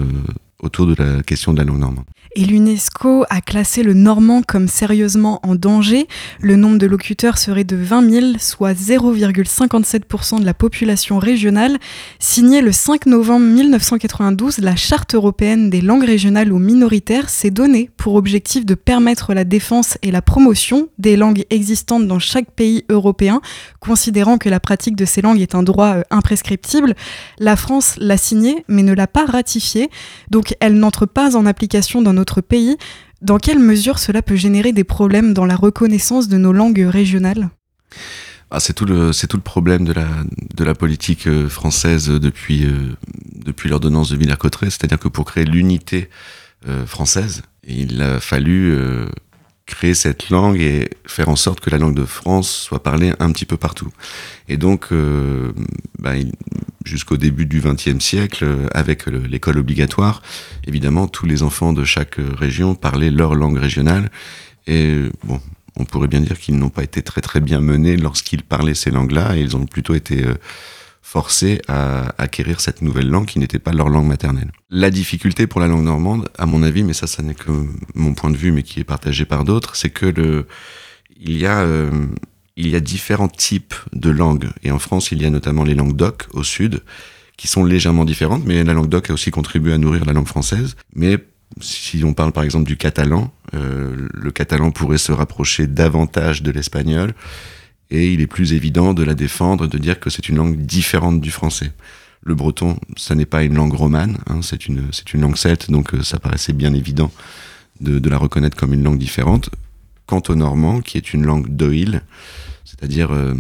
autour 0.63 0.87
de 0.87 0.95
la 0.95 1.23
question 1.23 1.53
de 1.53 1.59
la 1.59 1.65
langue 1.65 1.81
normande. 1.81 2.05
Et 2.39 2.45
l'UNESCO 2.45 3.25
a 3.31 3.41
classé 3.41 3.83
le 3.83 3.95
normand 3.95 4.43
comme 4.43 4.69
sérieusement 4.69 5.41
en 5.43 5.55
danger. 5.55 6.07
Le 6.41 6.57
nombre 6.57 6.77
de 6.77 6.87
locuteurs 6.87 7.39
serait 7.39 7.65
de 7.65 7.77
20 7.77 8.11
000, 8.11 8.27
soit 8.39 8.75
0,57% 8.75 10.41
de 10.41 10.45
la 10.45 10.53
population 10.53 11.19
régionale. 11.19 11.79
Signée 12.19 12.61
le 12.61 12.73
5 12.73 13.07
novembre 13.07 13.47
1992, 13.47 14.59
la 14.59 14.77
Charte 14.77 15.15
européenne 15.15 15.71
des 15.71 15.81
langues 15.81 16.05
régionales 16.05 16.53
ou 16.53 16.59
minoritaires 16.59 17.31
s'est 17.31 17.51
donnée 17.51 17.91
pour 17.97 18.17
objectif 18.17 18.67
de 18.67 18.75
permettre 18.75 19.33
la 19.33 19.45
défense 19.45 19.97
et 20.03 20.11
la 20.11 20.21
promotion 20.21 20.89
des 20.99 21.17
langues 21.17 21.45
existantes 21.49 22.07
dans 22.07 22.19
chaque 22.19 22.51
pays 22.51 22.85
européen, 22.91 23.41
considérant 23.81 24.37
que 24.37 24.51
la 24.51 24.61
pratique 24.61 24.97
de 24.97 25.07
ces 25.07 25.23
langues 25.23 25.41
est 25.41 25.55
un 25.55 25.63
droit 25.63 25.97
euh, 25.97 26.03
imprescriptible. 26.11 26.95
La 27.39 27.57
France 27.57 27.95
l'a 27.97 28.19
signée, 28.19 28.65
mais 28.69 28.83
ne 28.83 28.93
l'a 28.93 29.07
pas 29.07 29.25
ratifiée. 29.25 29.89
Donc 30.31 30.46
elle 30.61 30.79
n'entre 30.79 31.07
pas 31.07 31.37
en 31.37 31.47
application 31.47 32.03
dans 32.03 32.13
notre 32.13 32.41
pays. 32.41 32.77
Dans 33.23 33.39
quelle 33.39 33.59
mesure 33.59 33.99
cela 33.99 34.23
peut 34.23 34.37
générer 34.37 34.73
des 34.73 34.85
problèmes 34.85 35.33
dans 35.33 35.47
la 35.47 35.57
reconnaissance 35.57 36.29
de 36.29 36.37
nos 36.37 36.53
langues 36.53 36.87
régionales? 36.89 37.51
Ah, 38.51 38.61
c'est 38.61 38.75
tout 38.75 38.85
le 38.85 39.41
problème 39.41 39.85
de 39.85 40.65
la 40.65 40.75
politique 40.75 41.27
euh, 41.27 41.49
française 41.49 42.09
depuis 42.09 42.65
euh, 42.65 42.95
depuis 43.47 43.69
l'ordonnance 43.69 44.11
de 44.11 44.17
Villers-Cotterêts, 44.17 44.71
c'est-à-dire 44.71 44.99
que 44.99 45.09
pour 45.09 45.25
créer 45.25 45.45
l'unité 45.45 46.11
euh, 46.69 46.85
française, 46.85 47.43
il 47.67 48.03
a 48.03 48.21
fallu 48.21 48.73
euh, 48.73 49.07
créer 49.67 49.95
cette 49.95 50.31
langue 50.31 50.61
et 50.61 50.89
faire 51.07 51.29
en 51.29 51.37
sorte 51.37 51.61
que 51.61 51.71
la 51.71 51.79
langue 51.79 51.95
de 51.97 52.05
France 52.05 52.51
soit 52.51 52.83
parlée 52.83 53.13
un 53.19 53.33
petit 53.33 53.45
peu 53.45 53.57
partout. 53.57 53.93
Et 54.49 54.57
donc, 54.57 54.87
euh, 54.93 55.53
bah, 55.99 56.13
jusqu'au 56.85 57.17
début 57.17 57.47
du 57.47 57.61
XXe 57.61 57.99
siècle, 57.99 58.45
euh, 58.45 58.69
avec 58.73 59.07
l'école 59.07 59.59
obligatoire, 59.59 60.23
évidemment, 60.67 61.09
tous 61.09 61.27
les 61.27 61.43
enfants 61.43 61.73
de 61.73 61.85
chaque 61.85 62.17
région 62.19 62.75
parlaient 62.75 63.11
leur 63.11 63.35
langue 63.35 63.59
régionale. 63.59 64.11
Et 64.69 65.03
bon, 65.25 65.41
on 65.77 65.85
pourrait 65.85 66.09
bien 66.09 66.21
dire 66.21 66.39
qu'ils 66.39 66.59
n'ont 66.59 66.71
pas 66.71 66.83
été 66.83 67.03
très 67.03 67.21
très 67.21 67.41
bien 67.41 67.61
menés 67.61 67.97
lorsqu'ils 67.97 68.43
parlaient 68.43 68.75
ces 68.75 68.91
langues-là, 68.91 69.37
ils 69.37 69.57
ont 69.57 69.67
plutôt 69.67 69.95
été 69.95 70.25
euh, 70.25 70.35
forcés 71.07 71.63
à 71.69 72.15
acquérir 72.19 72.61
cette 72.61 72.83
nouvelle 72.83 73.09
langue 73.09 73.27
qui 73.27 73.39
n'était 73.39 73.61
pas 73.61 73.73
leur 73.73 73.89
langue 73.89 74.09
maternelle. 74.09 74.51
La 74.71 74.91
difficulté 74.91 75.47
pour 75.47 75.61
la 75.61 75.69
langue 75.69 75.85
normande, 75.85 76.29
à 76.37 76.47
mon 76.47 76.65
avis, 76.65 76.83
mais 76.83 76.95
ça, 76.95 77.07
ça 77.07 77.23
n'est 77.23 77.37
que 77.37 77.53
mon 77.95 78.13
point 78.13 78.29
de 78.29 78.37
vue, 78.37 78.51
mais 78.51 78.65
qui 78.65 78.81
est 78.81 78.85
partagé 78.85 79.25
par 79.25 79.45
d'autres, 79.45 79.77
c'est 79.77 79.91
que 79.91 80.07
le, 80.07 80.49
il 81.21 81.39
y 81.39 81.47
a, 81.47 81.61
euh, 81.61 82.07
il 82.57 82.69
y 82.69 82.75
a 82.75 82.81
différents 82.81 83.29
types 83.29 83.77
de 83.93 84.11
langues. 84.11 84.49
Et 84.65 84.73
en 84.73 84.81
France, 84.81 85.13
il 85.13 85.23
y 85.23 85.27
a 85.27 85.31
notamment 85.31 85.63
les 85.63 85.77
langues 85.77 85.95
d'oc 85.95 86.27
au 86.33 86.43
sud, 86.43 86.83
qui 87.37 87.47
sont 87.47 87.65
légèrement 87.65 88.05
différentes, 88.05 88.45
mais 88.45 88.65
la 88.65 88.75
langue 88.75 88.89
d'oc 88.89 89.09
a 89.09 89.13
aussi 89.13 89.31
contribué 89.31 89.75
à 89.75 89.79
nourrir 89.79 90.05
la 90.07 90.13
langue 90.13 90.27
française. 90.27 90.75
Mais 90.97 91.19
si 91.61 92.03
on 92.03 92.15
parle 92.15 92.33
par 92.33 92.43
exemple 92.43 92.67
du 92.67 92.77
catalan, 92.77 93.33
euh, 93.55 94.09
le 94.13 94.31
catalan 94.33 94.73
pourrait 94.73 94.99
se 94.99 95.13
rapprocher 95.13 95.69
davantage 95.69 96.43
de 96.43 96.51
l'espagnol 96.51 97.15
et 97.91 98.13
il 98.13 98.21
est 98.21 98.27
plus 98.27 98.53
évident 98.53 98.95
de 98.95 99.03
la 99.03 99.15
défendre, 99.15 99.67
de 99.67 99.79
dire 99.79 100.01
que 100.01 100.11
c'est 100.11 100.29
une 100.29 100.37
langue 100.37 100.59
différente 100.59 101.21
du 101.21 101.31
français. 101.31 101.73
Le 102.23 102.35
breton, 102.35 102.79
ça 102.97 103.15
n'est 103.15 103.27
pas 103.27 103.45
une 103.45 103.55
langue 103.55 103.75
romane, 103.75 104.19
hein, 104.27 104.41
c'est 104.43 104.67
une, 104.67 104.91
une 105.15 105.21
langue 105.21 105.37
celte, 105.37 105.71
donc 105.71 105.95
euh, 105.95 106.03
ça 106.03 106.19
paraissait 106.19 106.53
bien 106.53 106.75
évident 106.75 107.13
de, 107.81 107.99
de, 107.99 108.09
la 108.09 108.19
reconnaître 108.19 108.57
comme 108.57 108.75
une 108.75 108.83
langue 108.83 108.99
différente. 108.99 109.51
Quant 110.07 110.23
au 110.29 110.35
normand, 110.35 110.81
qui 110.81 110.99
est 110.99 111.13
une 111.13 111.25
langue 111.25 111.49
d'oïl, 111.49 112.03
c'est-à-dire 112.65 113.13
euh, 113.13 113.35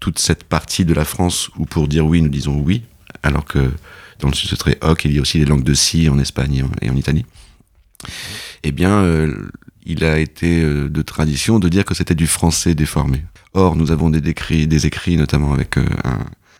toute 0.00 0.18
cette 0.18 0.44
partie 0.44 0.84
de 0.84 0.92
la 0.92 1.04
France 1.04 1.50
où 1.56 1.64
pour 1.64 1.88
dire 1.88 2.06
oui, 2.06 2.20
nous 2.20 2.28
disons 2.28 2.58
oui, 2.58 2.82
alors 3.22 3.44
que 3.44 3.70
dans 4.20 4.28
le 4.28 4.34
sud, 4.34 4.50
ce 4.50 4.56
serait 4.56 4.78
hoc, 4.82 5.04
il 5.04 5.12
y 5.12 5.18
a 5.18 5.20
aussi 5.22 5.38
les 5.38 5.44
langues 5.44 5.64
de 5.64 5.74
si 5.74 6.08
en 6.08 6.18
Espagne 6.18 6.64
et 6.82 6.90
en, 6.90 6.96
Italie. 6.96 7.24
Eh 8.62 8.72
bien, 8.72 9.02
euh, 9.02 9.48
il 9.86 10.04
a 10.04 10.18
été 10.18 10.62
de 10.62 11.02
tradition 11.02 11.58
de 11.58 11.68
dire 11.68 11.84
que 11.84 11.94
c'était 11.94 12.14
du 12.14 12.26
français 12.26 12.74
déformé. 12.74 13.22
Or, 13.54 13.76
nous 13.76 13.90
avons 13.90 14.10
des 14.10 14.28
écrits, 14.28 14.66
des 14.66 14.86
écrits 14.86 15.16
notamment 15.16 15.52
avec 15.52 15.78
euh, 15.78 15.86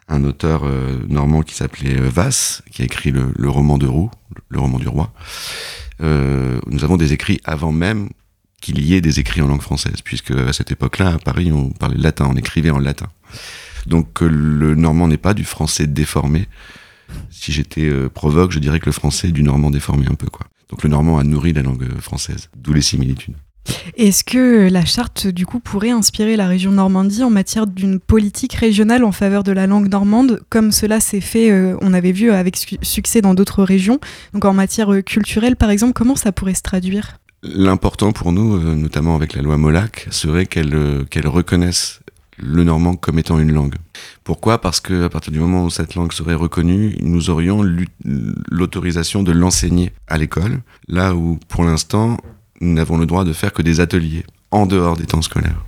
un, 0.08 0.24
auteur 0.24 0.62
euh, 0.64 0.98
normand 1.08 1.42
qui 1.42 1.54
s'appelait 1.54 1.98
euh, 1.98 2.08
Vasse, 2.08 2.62
qui 2.70 2.82
a 2.82 2.84
écrit 2.84 3.10
le, 3.10 3.32
le, 3.36 3.50
roman 3.50 3.78
de 3.78 3.86
Roux, 3.86 4.10
le 4.48 4.58
roman 4.58 4.78
du 4.78 4.88
roi. 4.88 5.12
Euh, 6.00 6.60
nous 6.66 6.84
avons 6.84 6.96
des 6.96 7.12
écrits 7.12 7.40
avant 7.44 7.72
même 7.72 8.08
qu'il 8.60 8.80
y 8.80 8.94
ait 8.94 9.00
des 9.00 9.20
écrits 9.20 9.42
en 9.42 9.48
langue 9.48 9.62
française, 9.62 10.00
puisque 10.02 10.30
à 10.30 10.52
cette 10.52 10.72
époque-là, 10.72 11.14
à 11.14 11.18
Paris, 11.18 11.52
on 11.52 11.70
parlait 11.70 11.98
latin, 11.98 12.26
on 12.30 12.36
écrivait 12.36 12.70
en 12.70 12.78
latin. 12.78 13.06
Donc 13.86 14.20
le 14.20 14.74
normand 14.74 15.06
n'est 15.06 15.16
pas 15.16 15.34
du 15.34 15.44
français 15.44 15.86
déformé. 15.86 16.48
Si 17.30 17.52
j'étais 17.52 17.88
provoque, 18.12 18.50
je 18.50 18.58
dirais 18.58 18.80
que 18.80 18.86
le 18.86 18.92
français 18.92 19.28
est 19.28 19.32
du 19.32 19.42
normand 19.42 19.70
déformé 19.70 20.06
un 20.08 20.14
peu, 20.14 20.26
quoi. 20.26 20.46
Donc 20.68 20.82
le 20.82 20.90
normand 20.90 21.18
a 21.18 21.24
nourri 21.24 21.52
la 21.52 21.62
langue 21.62 21.88
française, 22.00 22.50
d'où 22.56 22.72
les 22.72 22.82
similitudes. 22.82 23.36
Est-ce 23.96 24.24
que 24.24 24.68
la 24.70 24.84
charte, 24.84 25.26
du 25.26 25.46
coup, 25.46 25.60
pourrait 25.60 25.90
inspirer 25.90 26.36
la 26.36 26.46
région 26.46 26.72
Normandie 26.72 27.22
en 27.22 27.30
matière 27.30 27.66
d'une 27.66 27.98
politique 27.98 28.54
régionale 28.54 29.04
en 29.04 29.12
faveur 29.12 29.42
de 29.42 29.52
la 29.52 29.66
langue 29.66 29.88
normande, 29.88 30.40
comme 30.50 30.72
cela 30.72 31.00
s'est 31.00 31.20
fait, 31.20 31.50
euh, 31.50 31.76
on 31.80 31.92
avait 31.92 32.12
vu, 32.12 32.30
avec 32.30 32.56
su 32.56 32.76
succès 32.82 33.20
dans 33.20 33.34
d'autres 33.34 33.62
régions? 33.62 33.98
Donc 34.34 34.44
en 34.44 34.52
matière 34.52 34.92
euh, 34.92 35.02
culturelle, 35.02 35.56
par 35.56 35.70
exemple, 35.70 35.92
comment 35.94 36.16
ça 36.16 36.32
pourrait 36.32 36.54
se 36.54 36.62
traduire? 36.62 37.18
L'important 37.42 38.12
pour 38.12 38.32
nous, 38.32 38.56
euh, 38.56 38.74
notamment 38.74 39.16
avec 39.16 39.34
la 39.34 39.42
loi 39.42 39.56
Molac, 39.56 40.06
serait 40.10 40.46
qu'elle 40.46 41.04
qu 41.10 41.20
reconnaisse 41.26 42.00
le 42.36 42.64
normand 42.64 42.94
comme 42.94 43.18
étant 43.18 43.38
une 43.38 43.52
langue. 43.52 43.74
Pourquoi? 44.24 44.60
Parce 44.60 44.80
que 44.80 45.04
à 45.04 45.08
partir 45.08 45.32
du 45.32 45.40
moment 45.40 45.64
où 45.64 45.70
cette 45.70 45.94
langue 45.94 46.12
serait 46.12 46.34
reconnue, 46.34 46.96
nous 47.02 47.30
aurions 47.30 47.64
l'autorisation 48.50 49.22
de 49.22 49.32
l'enseigner 49.32 49.92
à 50.06 50.18
l'école, 50.18 50.60
là 50.86 51.14
où 51.14 51.38
pour 51.48 51.64
l'instant 51.64 52.16
nous 52.60 52.72
n'avons 52.72 52.96
le 52.96 53.06
droit 53.06 53.24
de 53.24 53.32
faire 53.32 53.52
que 53.52 53.62
des 53.62 53.80
ateliers. 53.80 54.24
en 54.50 54.64
dehors 54.64 54.96
des 54.96 55.04
temps 55.04 55.20
scolaires. 55.20 55.66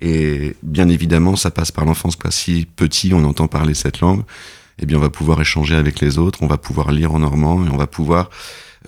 Et 0.00 0.56
bien 0.62 0.88
évidemment, 0.88 1.36
ça 1.36 1.50
passe 1.50 1.70
par 1.70 1.84
l'enfance. 1.84 2.16
Si 2.30 2.66
petit, 2.76 3.12
on 3.12 3.22
entend 3.24 3.46
parler 3.46 3.74
cette 3.74 4.00
langue, 4.00 4.22
eh 4.78 4.86
bien, 4.86 4.96
on 4.96 5.00
va 5.00 5.10
pouvoir 5.10 5.40
échanger 5.40 5.74
avec 5.74 6.00
les 6.00 6.18
autres, 6.18 6.42
on 6.42 6.46
va 6.46 6.56
pouvoir 6.56 6.92
lire 6.92 7.14
en 7.14 7.18
normand 7.18 7.64
et 7.66 7.68
on 7.68 7.76
va 7.76 7.86
pouvoir 7.86 8.30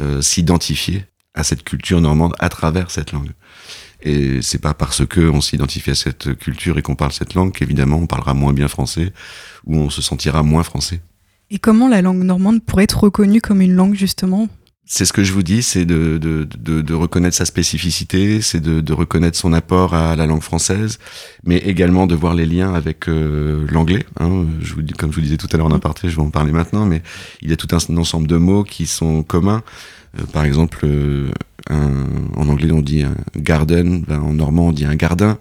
euh, 0.00 0.22
s'identifier 0.22 1.04
à 1.34 1.44
cette 1.44 1.62
culture 1.62 2.00
normande 2.00 2.34
à 2.38 2.48
travers 2.48 2.90
cette 2.90 3.12
langue. 3.12 3.32
Et 4.02 4.42
c'est 4.42 4.60
pas 4.60 4.74
parce 4.74 5.04
que 5.06 5.20
on 5.20 5.40
s'identifie 5.40 5.90
à 5.90 5.94
cette 5.94 6.34
culture 6.38 6.78
et 6.78 6.82
qu'on 6.82 6.94
parle 6.94 7.12
cette 7.12 7.34
langue 7.34 7.52
qu'évidemment 7.52 7.96
on 7.96 8.06
parlera 8.06 8.32
moins 8.32 8.52
bien 8.52 8.68
français 8.68 9.12
ou 9.66 9.76
on 9.76 9.90
se 9.90 10.02
sentira 10.02 10.42
moins 10.42 10.62
français. 10.62 11.00
Et 11.50 11.58
comment 11.58 11.88
la 11.88 12.02
langue 12.02 12.22
normande 12.22 12.62
pourrait 12.62 12.84
être 12.84 13.02
reconnue 13.04 13.40
comme 13.40 13.60
une 13.60 13.74
langue 13.74 13.94
justement? 13.94 14.48
C'est 14.90 15.04
ce 15.04 15.12
que 15.12 15.22
je 15.22 15.34
vous 15.34 15.42
dis, 15.42 15.62
c'est 15.62 15.84
de, 15.84 16.16
de, 16.16 16.48
de, 16.58 16.80
de, 16.80 16.94
reconnaître 16.94 17.36
sa 17.36 17.44
spécificité, 17.44 18.40
c'est 18.40 18.60
de, 18.60 18.92
reconnaître 18.94 19.36
son 19.36 19.52
apport 19.52 19.92
à 19.92 20.16
la 20.16 20.24
langue 20.24 20.40
française, 20.40 20.98
mais 21.44 21.58
également 21.58 22.06
de 22.06 22.14
voir 22.14 22.34
les 22.34 22.46
liens 22.46 22.72
avec 22.72 23.06
euh, 23.06 23.66
l'anglais. 23.70 24.06
Hein. 24.18 24.46
Je 24.62 24.72
vous, 24.72 24.80
comme 24.96 25.10
je 25.10 25.16
vous 25.16 25.20
disais 25.20 25.36
tout 25.36 25.46
à 25.52 25.58
l'heure 25.58 25.66
en 25.66 25.72
aparté, 25.72 26.08
je 26.08 26.16
vais 26.16 26.22
en 26.22 26.30
parler 26.30 26.52
maintenant, 26.52 26.86
mais 26.86 27.02
il 27.42 27.50
y 27.50 27.52
a 27.52 27.56
tout 27.56 27.68
un, 27.70 27.96
ensemble 27.98 28.26
de 28.26 28.36
mots 28.36 28.64
qui 28.64 28.86
sont 28.86 29.22
communs. 29.22 29.62
Euh, 30.18 30.24
par 30.32 30.46
exemple, 30.46 30.80
euh, 30.84 31.28
un, 31.68 32.06
en 32.34 32.48
anglais 32.48 32.72
on 32.72 32.80
dit 32.80 33.02
un 33.02 33.14
garden, 33.36 34.02
ben, 34.08 34.20
en 34.20 34.32
normand 34.32 34.68
on 34.68 34.72
dit 34.72 34.86
un 34.86 34.96
gardin. 34.96 35.38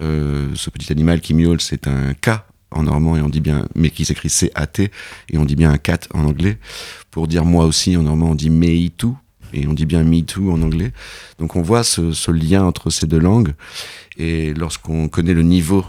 ce 0.00 0.70
petit 0.70 0.92
animal 0.92 1.20
qui 1.20 1.34
miaule, 1.34 1.60
c'est 1.60 1.88
un 1.88 2.14
K 2.14 2.38
en 2.76 2.84
normand 2.84 3.16
et 3.16 3.22
on 3.22 3.28
dit 3.28 3.40
bien, 3.40 3.66
mais 3.74 3.90
qui 3.90 4.04
s'écrit 4.04 4.30
C-A-T 4.30 4.90
et 5.30 5.38
on 5.38 5.44
dit 5.44 5.56
bien 5.56 5.70
un 5.70 5.78
cat 5.78 6.00
en 6.14 6.24
anglais. 6.24 6.58
Pour 7.10 7.28
dire 7.28 7.44
moi 7.44 7.64
aussi 7.64 7.96
en 7.96 8.02
normand, 8.02 8.30
on 8.30 8.34
dit 8.34 8.50
me 8.50 8.88
too 8.88 9.16
et 9.52 9.66
on 9.66 9.72
dit 9.72 9.86
bien 9.86 10.02
me 10.04 10.22
too 10.22 10.50
en 10.50 10.62
anglais. 10.62 10.92
Donc 11.38 11.56
on 11.56 11.62
voit 11.62 11.84
ce, 11.84 12.30
lien 12.30 12.64
entre 12.64 12.90
ces 12.90 13.06
deux 13.06 13.18
langues 13.18 13.54
et 14.16 14.54
lorsqu'on 14.54 15.08
connaît 15.08 15.34
le 15.34 15.42
niveau 15.42 15.84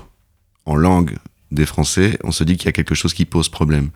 en 0.66 0.76
langue 0.76 1.18
des 1.52 1.66
Français, 1.66 2.18
on 2.24 2.32
se 2.32 2.44
dit 2.44 2.58
qu'il 2.58 2.66
y 2.66 2.70
a 2.70 2.74
quelque 2.74 2.96
chose 2.96 3.14
qui 3.14 3.26
pose 3.26 3.48
problème. 3.48 3.90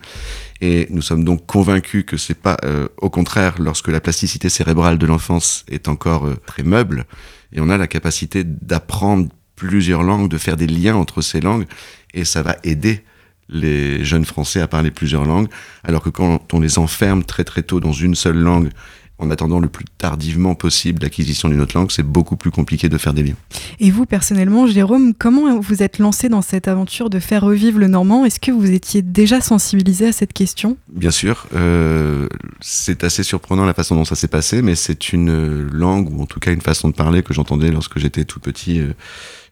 Et 0.60 0.86
nous 0.90 1.02
sommes 1.02 1.24
donc 1.24 1.46
convaincus 1.46 2.04
que 2.06 2.16
c'est 2.16 2.38
pas, 2.38 2.56
euh, 2.64 2.88
au 2.96 3.10
contraire, 3.10 3.56
lorsque 3.58 3.88
la 3.88 4.00
plasticité 4.00 4.48
cérébrale 4.48 4.96
de 4.96 5.04
l'enfance 5.04 5.64
est 5.68 5.86
encore 5.86 6.26
euh, 6.26 6.36
très 6.46 6.62
meuble, 6.62 7.04
et 7.52 7.60
on 7.60 7.68
a 7.68 7.76
la 7.76 7.88
capacité 7.88 8.42
d'apprendre 8.44 9.28
plusieurs 9.54 10.02
langues, 10.02 10.28
de 10.28 10.38
faire 10.38 10.56
des 10.56 10.66
liens 10.66 10.96
entre 10.96 11.20
ces 11.20 11.40
langues, 11.40 11.66
et 12.14 12.24
ça 12.24 12.42
va 12.42 12.56
aider 12.64 13.02
les 13.48 14.04
jeunes 14.04 14.24
Français 14.24 14.60
à 14.60 14.68
parler 14.68 14.90
plusieurs 14.90 15.24
langues, 15.24 15.48
alors 15.84 16.02
que 16.02 16.10
quand 16.10 16.54
on 16.54 16.60
les 16.60 16.78
enferme 16.78 17.22
très 17.24 17.44
très 17.44 17.62
tôt 17.62 17.80
dans 17.80 17.92
une 17.92 18.14
seule 18.14 18.38
langue, 18.38 18.70
en 19.18 19.30
attendant 19.30 19.60
le 19.60 19.68
plus 19.68 19.84
tardivement 19.98 20.54
possible 20.54 21.02
l'acquisition 21.02 21.48
d'une 21.48 21.60
autre 21.60 21.76
langue, 21.76 21.90
c'est 21.92 22.02
beaucoup 22.02 22.36
plus 22.36 22.50
compliqué 22.50 22.88
de 22.88 22.98
faire 22.98 23.14
des 23.14 23.22
liens. 23.22 23.36
Et 23.78 23.90
vous, 23.90 24.04
personnellement, 24.04 24.66
Jérôme, 24.66 25.14
comment 25.14 25.60
vous 25.60 25.82
êtes 25.82 25.98
lancé 25.98 26.28
dans 26.28 26.42
cette 26.42 26.66
aventure 26.66 27.08
de 27.08 27.20
faire 27.20 27.42
revivre 27.42 27.78
le 27.78 27.86
normand? 27.86 28.24
Est-ce 28.24 28.40
que 28.40 28.50
vous 28.50 28.70
étiez 28.70 29.00
déjà 29.00 29.40
sensibilisé 29.40 30.08
à 30.08 30.12
cette 30.12 30.32
question? 30.32 30.76
Bien 30.88 31.12
sûr. 31.12 31.46
Euh, 31.54 32.26
c'est 32.60 33.04
assez 33.04 33.22
surprenant 33.22 33.64
la 33.64 33.74
façon 33.74 33.94
dont 33.94 34.04
ça 34.04 34.16
s'est 34.16 34.28
passé, 34.28 34.60
mais 34.60 34.74
c'est 34.74 35.12
une 35.12 35.68
langue, 35.70 36.12
ou 36.12 36.22
en 36.22 36.26
tout 36.26 36.40
cas 36.40 36.52
une 36.52 36.60
façon 36.60 36.88
de 36.88 36.94
parler 36.94 37.22
que 37.22 37.32
j'entendais 37.32 37.70
lorsque 37.70 37.98
j'étais 37.98 38.24
tout 38.24 38.40
petit 38.40 38.80
euh, 38.80 38.92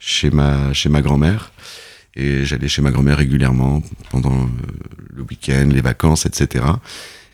chez 0.00 0.30
ma, 0.30 0.72
chez 0.72 0.88
ma 0.88 1.00
grand-mère. 1.00 1.52
Et 2.16 2.44
j'allais 2.44 2.68
chez 2.68 2.82
ma 2.82 2.90
grand-mère 2.90 3.18
régulièrement 3.18 3.82
pendant 4.10 4.34
euh, 4.34 4.46
le 5.14 5.22
week-end, 5.22 5.68
les 5.72 5.80
vacances, 5.80 6.26
etc. 6.26 6.64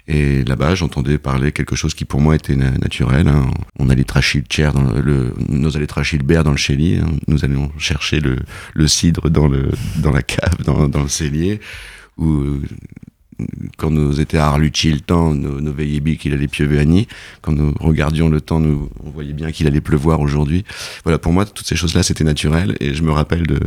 Et 0.09 0.45
là-bas, 0.45 0.75
j'entendais 0.75 1.18
parler 1.18 1.50
quelque 1.50 1.75
chose 1.75 1.95
qui 1.95 2.04
pour 2.04 2.21
moi 2.21 2.37
était 2.37 2.54
naturel. 2.54 3.26
Hein. 3.26 3.50
On 3.78 3.88
allait 3.90 4.04
tracher 4.04 4.38
le 4.38 4.73
dans 4.73 4.92
le, 4.92 5.35
nous 5.49 5.76
allait 5.76 5.87
tracher 5.87 6.16
le 6.16 6.25
bear 6.25 6.45
dans 6.45 6.52
le 6.52 6.56
chélier. 6.56 6.99
Hein. 6.99 7.11
Nous 7.26 7.45
allions 7.45 7.73
chercher 7.78 8.21
le, 8.21 8.37
le 8.75 8.88
cidre 8.88 9.30
dans 9.30 9.49
le 9.49 9.71
dans 9.97 10.12
la 10.12 10.23
cave, 10.23 10.62
dans, 10.64 10.88
dans 10.88 11.02
le 11.02 11.09
cellier. 11.09 11.61
Ou 12.18 12.61
quand 13.76 13.90
nous 13.90 14.21
étions 14.21 14.38
à 14.38 14.45
Arlucci 14.45 14.92
le 14.92 15.00
temps, 15.00 15.35
nous, 15.35 15.61
nous 15.61 15.73
veillions 15.73 16.02
bien 16.02 16.14
qu'il 16.14 16.33
allait 16.33 16.49
pieuvrer 16.49 16.78
à 16.78 16.85
Nîmes. 16.85 17.04
Quand 17.42 17.52
nous 17.52 17.75
regardions 17.80 18.28
le 18.28 18.40
temps, 18.40 18.61
nous 18.61 18.88
on 19.02 19.11
voyait 19.11 19.33
bien 19.33 19.50
qu'il 19.50 19.66
allait 19.66 19.80
pleuvoir 19.80 20.21
aujourd'hui. 20.21 20.64
Voilà, 21.04 21.18
pour 21.18 21.33
moi, 21.33 21.45
toutes 21.45 21.66
ces 21.66 21.76
choses-là, 21.76 22.02
c'était 22.02 22.25
naturel. 22.25 22.76
Et 22.80 22.95
je 22.95 23.02
me 23.02 23.11
rappelle 23.11 23.47
de 23.47 23.61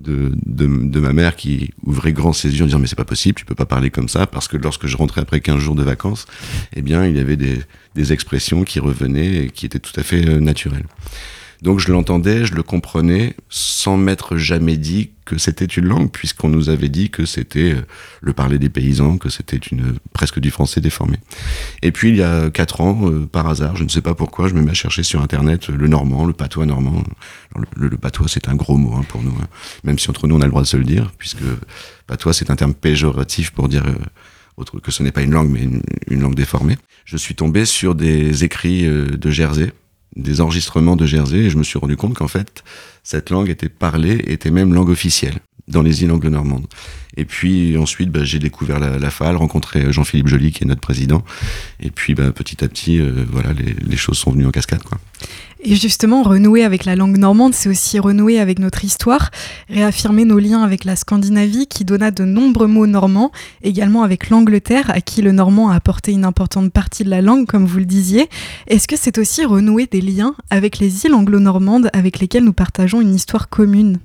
de, 0.00 0.32
de, 0.46 0.66
de, 0.66 1.00
ma 1.00 1.12
mère 1.12 1.36
qui 1.36 1.70
ouvrait 1.84 2.12
grand 2.12 2.32
ses 2.32 2.56
yeux 2.56 2.62
en 2.62 2.66
disant 2.66 2.78
mais 2.78 2.86
c'est 2.86 2.96
pas 2.96 3.04
possible, 3.04 3.34
tu 3.34 3.44
peux 3.44 3.54
pas 3.54 3.66
parler 3.66 3.90
comme 3.90 4.08
ça 4.08 4.26
parce 4.26 4.48
que 4.48 4.56
lorsque 4.56 4.86
je 4.86 4.96
rentrais 4.96 5.20
après 5.20 5.40
15 5.40 5.58
jours 5.58 5.74
de 5.74 5.82
vacances, 5.82 6.26
eh 6.74 6.82
bien 6.82 7.06
il 7.06 7.16
y 7.16 7.20
avait 7.20 7.36
des, 7.36 7.58
des 7.94 8.12
expressions 8.12 8.64
qui 8.64 8.80
revenaient 8.80 9.44
et 9.44 9.50
qui 9.50 9.66
étaient 9.66 9.78
tout 9.78 9.98
à 9.98 10.02
fait 10.02 10.28
euh, 10.28 10.40
naturelles. 10.40 10.86
Donc 11.62 11.80
je 11.80 11.90
l'entendais, 11.90 12.44
je 12.44 12.54
le 12.54 12.62
comprenais, 12.62 13.34
sans 13.48 13.96
m'être 13.96 14.36
jamais 14.36 14.76
dit 14.76 15.10
que 15.24 15.38
c'était 15.38 15.64
une 15.64 15.86
langue, 15.86 16.10
puisqu'on 16.10 16.48
nous 16.48 16.68
avait 16.68 16.88
dit 16.88 17.10
que 17.10 17.26
c'était 17.26 17.72
euh, 17.72 17.86
le 18.20 18.32
parler 18.32 18.58
des 18.58 18.68
paysans, 18.68 19.18
que 19.18 19.28
c'était 19.28 19.56
une 19.56 19.98
presque 20.12 20.38
du 20.38 20.50
français 20.50 20.80
déformé. 20.80 21.18
Et 21.82 21.92
puis 21.92 22.10
il 22.10 22.16
y 22.16 22.22
a 22.22 22.48
quatre 22.50 22.80
ans, 22.80 23.10
euh, 23.10 23.26
par 23.26 23.46
hasard, 23.48 23.76
je 23.76 23.84
ne 23.84 23.88
sais 23.88 24.02
pas 24.02 24.14
pourquoi, 24.14 24.48
je 24.48 24.54
me 24.54 24.62
mets 24.62 24.70
à 24.70 24.74
chercher 24.74 25.02
sur 25.02 25.20
internet 25.20 25.68
le 25.68 25.88
normand, 25.88 26.24
le 26.24 26.32
patois 26.32 26.64
normand. 26.64 27.02
le, 27.76 27.96
patois 27.96 28.28
c'est 28.28 28.48
un 28.48 28.54
gros 28.54 28.76
mot 28.76 28.94
hein, 28.94 29.04
pour 29.08 29.22
nous, 29.22 29.36
hein. 29.40 29.46
même 29.82 29.98
si 29.98 30.08
entre 30.10 30.28
nous 30.28 30.36
on 30.36 30.40
a 30.40 30.44
le 30.44 30.50
droit 30.50 30.62
de 30.62 30.68
se 30.68 30.76
le 30.76 30.84
dire, 30.84 31.12
puisque 31.18 31.42
patois 32.06 32.32
c'est 32.32 32.50
un 32.50 32.56
terme 32.56 32.74
péjoratif 32.74 33.50
pour 33.50 33.68
dire 33.68 33.84
euh, 33.86 33.94
autre 34.56 34.78
que 34.78 34.90
ce 34.90 35.02
n'est 35.02 35.12
pas 35.12 35.22
une 35.22 35.32
langue, 35.32 35.50
mais 35.50 35.68
une, 36.08 36.20
langue 36.20 36.34
déformée. 36.34 36.78
Je 37.04 37.16
suis 37.16 37.34
tombé 37.34 37.66
sur 37.66 37.94
des 37.94 38.44
écrits 38.44 38.86
de 38.86 39.30
Jersey 39.30 39.70
des 40.14 40.40
enregistrements 40.40 40.96
de 40.96 41.06
Jersey 41.06 41.38
et 41.38 41.50
je 41.50 41.58
me 41.58 41.64
suis 41.64 41.78
rendu 41.78 41.96
compte 41.96 42.14
qu'en 42.14 42.28
fait, 42.28 42.62
cette 43.06 43.30
langue 43.30 43.48
était 43.48 43.68
parlée, 43.68 44.20
était 44.26 44.50
même 44.50 44.74
langue 44.74 44.88
officielle 44.88 45.36
dans 45.68 45.80
les 45.80 46.02
îles 46.02 46.10
anglo-normandes. 46.10 46.66
Et 47.16 47.24
puis 47.24 47.78
ensuite, 47.78 48.10
bah, 48.10 48.24
j'ai 48.24 48.40
découvert 48.40 48.80
la, 48.80 48.98
la 48.98 49.10
FAL, 49.10 49.36
rencontré 49.36 49.92
Jean-Philippe 49.92 50.26
Joly, 50.26 50.50
qui 50.50 50.64
est 50.64 50.66
notre 50.66 50.80
président. 50.80 51.22
Et 51.80 51.90
puis 51.90 52.16
bah, 52.16 52.32
petit 52.32 52.64
à 52.64 52.68
petit, 52.68 52.98
euh, 52.98 53.24
voilà, 53.30 53.50
les, 53.52 53.96
choses 53.96 54.18
sont 54.18 54.32
venues 54.32 54.46
en 54.46 54.50
cascade. 54.50 54.80
Et 55.64 55.74
justement, 55.74 56.22
renouer 56.22 56.64
avec 56.64 56.84
la 56.84 56.94
langue 56.94 57.16
normande, 57.16 57.54
c'est 57.54 57.68
aussi 57.68 57.98
renouer 57.98 58.38
avec 58.38 58.58
notre 58.58 58.84
histoire, 58.84 59.30
réaffirmer 59.70 60.24
nos 60.24 60.38
liens 60.38 60.62
avec 60.62 60.84
la 60.84 60.96
Scandinavie, 60.96 61.66
qui 61.66 61.84
donna 61.84 62.10
de 62.10 62.24
nombreux 62.24 62.66
mots 62.66 62.86
normands, 62.86 63.32
également 63.62 64.02
avec 64.02 64.28
l'Angleterre, 64.28 64.90
à 64.90 65.00
qui 65.00 65.22
le 65.22 65.32
normand 65.32 65.70
a 65.70 65.74
apporté 65.74 66.12
une 66.12 66.26
importante 66.26 66.70
partie 66.70 67.04
de 67.04 67.10
la 67.10 67.22
langue, 67.22 67.46
comme 67.46 67.64
vous 67.64 67.78
le 67.78 67.86
disiez. 67.86 68.28
Est-ce 68.66 68.86
que 68.86 68.96
c'est 68.96 69.16
aussi 69.16 69.44
renouer 69.44 69.88
des 69.90 70.02
liens 70.02 70.34
avec 70.50 70.78
les 70.78 71.06
îles 71.06 71.14
anglo-normandes, 71.14 71.88
avec 71.94 72.20
lesquelles 72.20 72.44
nous 72.44 72.52
partageons 72.52 72.95
une 73.00 73.14
histoire 73.14 73.48
commune 73.48 73.98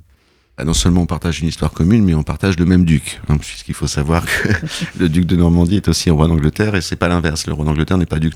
bah, 0.57 0.65
non 0.65 0.73
seulement 0.73 1.01
on 1.01 1.05
partage 1.05 1.39
une 1.39 1.47
histoire 1.47 1.71
commune, 1.71 2.03
mais 2.03 2.13
on 2.13 2.23
partage 2.23 2.59
le 2.59 2.65
même 2.65 2.83
duc, 2.83 3.21
hein, 3.29 3.37
puisqu'il 3.37 3.73
faut 3.73 3.87
savoir 3.87 4.25
que 4.25 4.49
le 4.99 5.09
duc 5.09 5.25
de 5.25 5.35
Normandie 5.35 5.77
est 5.77 5.87
aussi 5.87 6.09
roi 6.09 6.27
d'Angleterre, 6.27 6.75
et 6.75 6.81
c'est 6.81 6.97
pas 6.97 7.07
l'inverse. 7.07 7.47
Le 7.47 7.53
roi 7.53 7.65
d'Angleterre 7.65 7.97
n'est 7.97 8.05
pas 8.05 8.19
duc, 8.19 8.33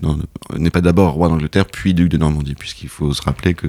n'est 0.57 0.69
pas 0.69 0.81
d'abord 0.81 1.13
roi 1.13 1.27
d'Angleterre 1.27 1.65
puis 1.65 1.93
duc 1.93 2.09
de 2.09 2.17
Normandie, 2.17 2.55
puisqu'il 2.55 2.89
faut 2.89 3.13
se 3.13 3.21
rappeler 3.21 3.53
que 3.53 3.67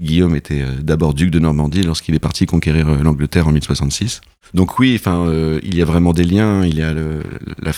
Guillaume 0.00 0.34
était 0.34 0.62
euh, 0.62 0.76
d'abord 0.80 1.14
duc 1.14 1.30
de 1.30 1.38
Normandie 1.38 1.82
lorsqu'il 1.82 2.14
est 2.14 2.20
parti 2.20 2.46
conquérir 2.46 2.88
euh, 2.88 3.02
l'Angleterre 3.02 3.48
en 3.48 3.52
1066. 3.52 4.20
Donc 4.54 4.78
oui, 4.78 4.96
enfin, 4.98 5.26
euh, 5.26 5.60
il 5.62 5.76
y 5.76 5.82
a 5.82 5.84
vraiment 5.84 6.12
des 6.12 6.24
liens. 6.24 6.64
Il 6.64 6.74
y 6.74 6.82
a 6.82 6.92
le, 6.92 7.22
la, 7.62 7.72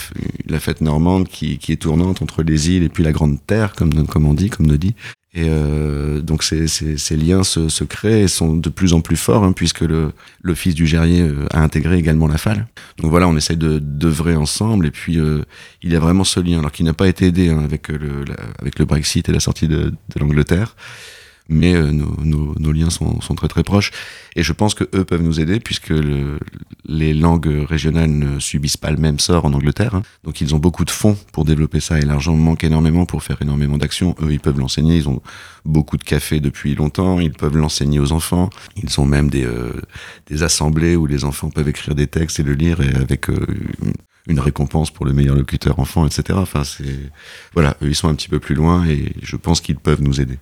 la, 0.46 0.60
fête 0.60 0.80
normande 0.80 1.28
qui, 1.28 1.58
qui, 1.58 1.72
est 1.72 1.76
tournante 1.76 2.22
entre 2.22 2.42
les 2.42 2.70
îles 2.70 2.82
et 2.84 2.88
puis 2.88 3.02
la 3.02 3.12
Grande 3.12 3.38
Terre, 3.46 3.72
comme, 3.72 4.06
comme 4.06 4.26
on 4.26 4.34
dit, 4.34 4.50
comme 4.50 4.66
nous 4.66 4.76
dit. 4.76 4.94
Et 5.34 5.46
euh, 5.48 6.20
donc 6.20 6.42
ces, 6.42 6.68
ces, 6.68 6.98
ces, 6.98 7.16
liens 7.16 7.42
se, 7.42 7.70
se, 7.70 7.84
créent 7.84 8.22
et 8.22 8.28
sont 8.28 8.54
de 8.54 8.68
plus 8.68 8.92
en 8.92 9.00
plus 9.00 9.16
forts, 9.16 9.44
hein, 9.44 9.52
puisque 9.52 9.80
le, 9.80 10.12
le, 10.42 10.54
fils 10.54 10.74
du 10.74 10.86
Gerrier 10.86 11.22
euh, 11.22 11.46
a 11.52 11.62
intégré 11.62 11.96
également 11.96 12.26
la 12.26 12.36
FAL. 12.36 12.66
Donc 12.98 13.10
voilà, 13.10 13.26
on 13.28 13.36
essaye 13.36 13.56
de 13.56 13.78
d'œuvrer 13.78 14.36
ensemble, 14.36 14.86
et 14.86 14.90
puis 14.90 15.18
euh, 15.18 15.42
il 15.82 15.90
y 15.90 15.96
a 15.96 16.00
vraiment 16.00 16.24
ce 16.24 16.38
lien, 16.38 16.58
alors 16.58 16.70
qu'il 16.70 16.84
n'a 16.84 16.92
pas 16.92 17.08
été 17.08 17.26
aidé 17.26 17.48
hein, 17.48 17.62
avec, 17.64 17.88
le, 17.88 18.24
la, 18.24 18.36
avec 18.60 18.78
le 18.78 18.84
Brexit 18.84 19.26
et 19.30 19.32
la 19.32 19.40
sortie 19.40 19.68
de, 19.68 19.84
de 19.84 20.20
l'Angleterre 20.20 20.76
mais 21.48 21.74
euh, 21.74 21.90
nos, 21.90 22.16
nos, 22.24 22.54
nos, 22.58 22.72
liens 22.72 22.90
sont, 22.90 23.20
sont, 23.20 23.34
très 23.34 23.48
très 23.48 23.62
proches. 23.62 23.90
Et 24.36 24.42
je 24.42 24.52
pense 24.52 24.74
que 24.74 24.84
eux 24.94 25.04
peuvent 25.04 25.22
nous 25.22 25.40
aider 25.40 25.60
puisque 25.60 25.90
le, 25.90 26.38
les 26.84 27.14
langues 27.14 27.64
régionales 27.68 28.10
ne 28.10 28.38
subissent 28.38 28.76
pas 28.76 28.90
le 28.90 28.96
même 28.96 29.18
sort 29.18 29.44
en 29.44 29.52
Angleterre. 29.52 29.94
Hein. 29.94 30.02
Donc 30.24 30.40
ils 30.40 30.54
ont 30.54 30.58
beaucoup 30.58 30.84
de 30.84 30.90
fonds 30.90 31.16
pour 31.32 31.44
développer 31.44 31.80
ça 31.80 31.98
et 31.98 32.02
l'argent 32.02 32.34
manque 32.34 32.64
énormément 32.64 33.06
pour 33.06 33.22
faire 33.22 33.40
énormément 33.42 33.78
d'actions. 33.78 34.14
Eux, 34.22 34.32
ils 34.32 34.40
peuvent 34.40 34.58
l'enseigner. 34.58 34.96
Ils 34.96 35.08
ont 35.08 35.22
beaucoup 35.64 35.96
de 35.96 36.04
cafés 36.04 36.40
depuis 36.40 36.74
longtemps. 36.74 37.20
Ils 37.20 37.32
peuvent 37.32 37.56
l'enseigner 37.56 37.98
aux 37.98 38.12
enfants. 38.12 38.50
Ils 38.82 39.00
ont 39.00 39.06
même 39.06 39.28
des, 39.28 39.44
euh, 39.44 39.72
des 40.28 40.42
assemblées 40.42 40.96
où 40.96 41.06
les 41.06 41.24
enfants 41.24 41.50
peuvent 41.50 41.68
écrire 41.68 41.94
des 41.94 42.06
textes 42.06 42.40
et 42.40 42.42
le 42.42 42.54
lire 42.54 42.80
et 42.80 42.94
avec 42.94 43.28
euh, 43.28 43.46
une 44.26 44.40
récompense 44.40 44.90
pour 44.90 45.04
le 45.04 45.12
meilleur 45.12 45.36
locuteur 45.36 45.78
enfant, 45.78 46.06
etc. 46.06 46.38
Enfin, 46.40 46.64
c'est 46.64 47.10
voilà, 47.54 47.76
eux 47.82 47.88
ils 47.88 47.94
sont 47.94 48.08
un 48.08 48.14
petit 48.14 48.28
peu 48.28 48.38
plus 48.38 48.54
loin 48.54 48.86
et 48.86 49.12
je 49.22 49.36
pense 49.36 49.60
qu'ils 49.60 49.76
peuvent 49.76 50.02
nous 50.02 50.20
aider. 50.20 50.38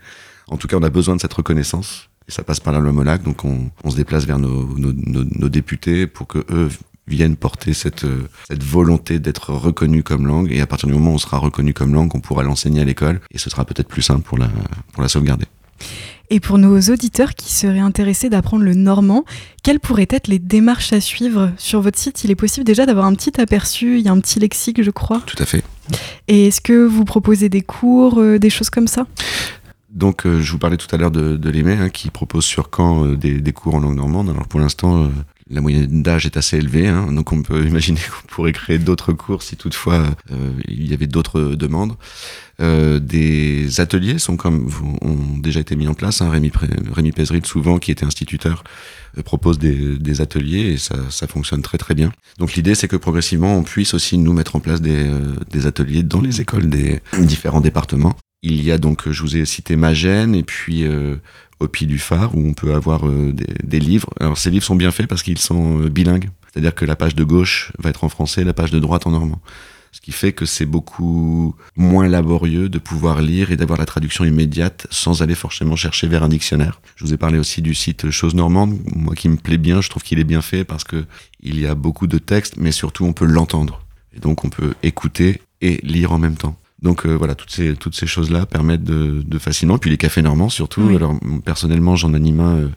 En 0.51 0.57
tout 0.57 0.69
cas, 0.69 0.77
on 0.77 0.83
a 0.83 0.91
besoin 0.91 1.17
de 1.17 1.21
cette 1.21 1.33
reconnaissance. 1.33 2.09
Et 2.29 2.33
ça 2.33 2.43
passe 2.43 2.61
par 2.61 2.73
la 2.73 2.81
Molac. 2.81 3.23
Donc, 3.23 3.45
on, 3.45 3.71
on 3.83 3.91
se 3.91 3.97
déplace 3.97 4.25
vers 4.25 4.39
nos, 4.39 4.77
nos, 4.77 4.93
nos, 4.93 5.25
nos, 5.25 5.49
députés 5.49 6.07
pour 6.07 6.27
que 6.27 6.45
eux 6.51 6.69
viennent 7.07 7.37
porter 7.37 7.73
cette, 7.73 8.07
cette 8.49 8.63
volonté 8.63 9.19
d'être 9.19 9.53
reconnu 9.53 10.03
comme 10.03 10.27
langue. 10.27 10.53
Et 10.53 10.61
à 10.61 10.67
partir 10.67 10.89
du 10.89 10.95
moment 10.95 11.13
où 11.13 11.15
on 11.15 11.19
sera 11.19 11.39
reconnu 11.39 11.73
comme 11.73 11.95
langue, 11.95 12.15
on 12.15 12.21
pourra 12.21 12.43
l'enseigner 12.43 12.81
à 12.81 12.85
l'école. 12.85 13.21
Et 13.33 13.39
ce 13.39 13.49
sera 13.51 13.65
peut-être 13.65 13.89
plus 13.89 14.03
simple 14.03 14.23
pour 14.23 14.39
la, 14.39 14.49
pour 14.93 15.03
la 15.03 15.09
sauvegarder. 15.09 15.47
Et 16.33 16.39
pour 16.39 16.59
nos 16.59 16.81
auditeurs 16.81 17.35
qui 17.35 17.53
seraient 17.53 17.81
intéressés 17.81 18.31
d'apprendre 18.31 18.63
le 18.63 18.75
normand, 18.75 19.25
quelles 19.65 19.81
pourraient 19.81 20.07
être 20.09 20.29
les 20.29 20.39
démarches 20.39 20.93
à 20.93 21.01
suivre 21.01 21.51
Sur 21.59 21.81
votre 21.81 21.99
site, 21.99 22.23
il 22.23 22.31
est 22.31 22.37
possible 22.37 22.65
déjà 22.65 22.87
d'avoir 22.87 23.07
un 23.07 23.15
petit 23.15 23.41
aperçu, 23.41 23.99
il 23.99 24.05
y 24.05 24.09
a 24.09 24.13
un 24.13 24.21
petit 24.21 24.39
lexique, 24.39 24.81
je 24.81 24.93
crois. 24.93 25.21
Tout 25.27 25.43
à 25.43 25.45
fait. 25.45 25.65
Et 26.29 26.47
est-ce 26.47 26.61
que 26.61 26.85
vous 26.85 27.05
proposez 27.05 27.49
des 27.49 27.63
cours, 27.63 28.21
euh, 28.21 28.39
des 28.39 28.49
choses 28.49 28.71
comme 28.71 28.87
ça? 28.87 29.09
Donc, 29.91 30.27
euh, 30.27 30.41
je 30.41 30.53
vous 30.53 30.59
parlais 30.59 30.77
tout 30.77 30.93
à 30.95 30.99
l'heure 30.99 31.11
de, 31.11 31.37
de 31.37 31.51
l'EME, 31.51 31.81
hein, 31.81 31.89
qui 31.89 32.11
propose 32.11 32.45
sur 32.45 32.71
Caen 32.75 33.07
euh, 33.07 33.17
des, 33.17 33.53
cours 33.53 33.75
en 33.75 33.81
langue 33.81 33.97
normande. 33.97 34.31
Alors, 34.31 34.47
pour 34.47 34.61
l'instant, 34.61 35.11
la 35.49 35.61
moyenne 35.61 36.03
d'âge 36.03 36.27
est 36.27 36.37
assez 36.37 36.59
élevée, 36.59 36.89
hein, 36.89 37.13
donc 37.13 37.33
on 37.33 37.43
peut 37.43 37.67
imaginer 37.67 38.01
qu'on 38.01 38.29
pourrait 38.29 38.53
créer 38.53 38.79
d'autres 38.79 39.13
cours 39.13 39.43
si 39.43 39.57
toutefois 39.57 40.05
il 40.69 40.89
y 40.89 40.95
avait 40.95 41.07
d'autres 41.07 41.41
demandes. 41.41 41.97
Euh, 42.61 42.99
des 42.99 43.81
ateliers 43.81 44.19
sont 44.19 44.37
comme 44.37 44.69
ont 45.01 45.39
déjà 45.39 45.61
été 45.61 45.77
mis 45.77 45.89
en 45.89 45.95
place. 45.95 46.21
Hein. 46.21 46.31
Rémi, 46.31 46.53
Rémi 46.93 47.13
souvent, 47.45 47.79
qui 47.79 47.91
était 47.91 48.05
instituteur, 48.05 48.65
euh, 49.17 49.23
propose 49.23 49.59
des, 49.59 50.21
ateliers 50.21 50.73
et 50.73 50.77
ça, 50.77 51.27
fonctionne 51.27 51.63
très 51.63 51.79
très 51.79 51.95
bien. 51.95 52.13
Donc 52.39 52.55
l'idée, 52.55 52.75
c'est 52.75 52.89
que 52.89 52.97
progressivement, 52.97 53.57
on 53.57 53.63
puisse 53.63 53.95
aussi 53.95 54.19
nous 54.19 54.33
mettre 54.33 54.57
en 54.57 54.61
place 54.61 54.81
euh, 54.85 55.35
des, 55.51 55.67
ateliers 55.67 56.03
dans 56.03 56.21
les 56.21 56.41
écoles 56.41 56.69
des 56.69 57.01
différents 57.19 57.61
départements. 57.61 58.15
Il 58.43 58.63
y 58.65 58.73
a 58.73 58.79
donc, 58.79 59.11
je 59.11 59.23
vous 59.23 59.37
ai 59.37 59.45
cité 59.45 59.77
Magène 59.77 60.35
et 60.35 60.43
puis 60.43 60.85
au 61.59 61.69
Pied 61.69 61.87
du 61.87 61.99
Phare 61.99 62.35
où 62.35 62.47
on 62.49 62.55
peut 62.55 62.73
avoir 62.75 63.07
des, 63.07 63.33
des, 63.63 63.81
livres. 63.81 64.09
Alors 64.19 64.39
ces 64.39 64.51
livres 64.51 64.65
sont 64.65 64.77
bien 64.77 64.91
faits 64.91 65.07
parce 65.07 65.23
qu'ils 65.23 65.39
sont 65.39 65.81
bilingues. 65.81 66.31
C'est-à-dire 66.51 66.75
que 66.75 66.87
la 66.87 66.97
page 66.97 67.15
de 67.15 67.23
gauche 67.23 67.73
va 67.79 67.91
être 67.91 68.03
en 68.03 68.09
français, 68.09 68.43
la 68.45 68.55
page 68.55 68.71
de 68.71 68.79
droite 68.79 69.07
en 69.07 69.11
normand 69.11 69.41
ce 69.93 70.01
qui 70.01 70.13
fait 70.13 70.33
que 70.33 70.47
c'est 70.47 70.67
beaucoup 70.67 71.55
moins 71.77 72.09
laborieux 72.09 72.69
de 72.69 72.79
pouvoir 72.79 73.21
lire 73.21 73.51
et 73.51 73.57
d'avoir 73.57 73.79
la 73.79 73.87
traduction 73.87 74.25
immédiate 74.25 74.87
sans 74.91 75.23
aller 75.23 75.35
forcément 75.35 75.77
chercher 75.77 76.07
vers 76.07 76.23
un 76.23 76.29
dictionnaire. 76.29 76.81
Je 76.97 77.05
vous 77.05 77.13
ai 77.13 77.17
parlé 77.17 77.39
aussi 77.39 77.61
du 77.63 77.75
site 77.75 78.11
Chose 78.11 78.35
Normande, 78.35 78.79
moi 78.95 79.15
qui 79.15 79.29
me 79.29 79.37
plaît 79.37 79.59
bien, 79.59 79.81
je 79.81 79.91
trouve 79.91 80.03
qu'il 80.03 80.19
est 80.19 80.25
bien 80.25 80.43
fait 80.43 80.65
parce 80.65 80.85
que 80.85 81.05
il 81.43 81.59
y 81.59 81.67
a 81.67 81.75
beaucoup 81.75 82.07
de 82.07 82.19
textes, 82.19 82.57
mais 82.57 82.73
surtout 82.73 83.05
on 83.05 83.13
peut 83.13 83.25
l'entendre. 83.25 83.83
Et 84.15 84.21
donc 84.21 84.45
on 84.45 84.51
peut 84.51 84.75
écouter 84.83 85.41
et 85.61 85.81
lire 85.83 86.13
en 86.13 86.19
même 86.19 86.37
temps. 86.37 86.57
Donc 86.83 87.05
euh, 87.05 87.15
voilà, 87.15 87.35
toutes 87.35 87.51
ces 87.51 87.75
toutes 87.75 87.95
ces 87.95 88.07
choses-là 88.07 88.47
permettent 88.47 88.85
de, 88.85 89.23
de 89.25 89.39
facilement. 89.39 89.79
puis 89.79 89.91
les 89.91 89.99
cafés 89.99 90.23
normands 90.23 90.49
surtout. 90.49 90.89
Alors 90.95 91.15
personnellement, 91.45 91.97
j'en 91.97 92.15
anime 92.15 92.41
un 92.41 92.57
euh, 92.57 92.69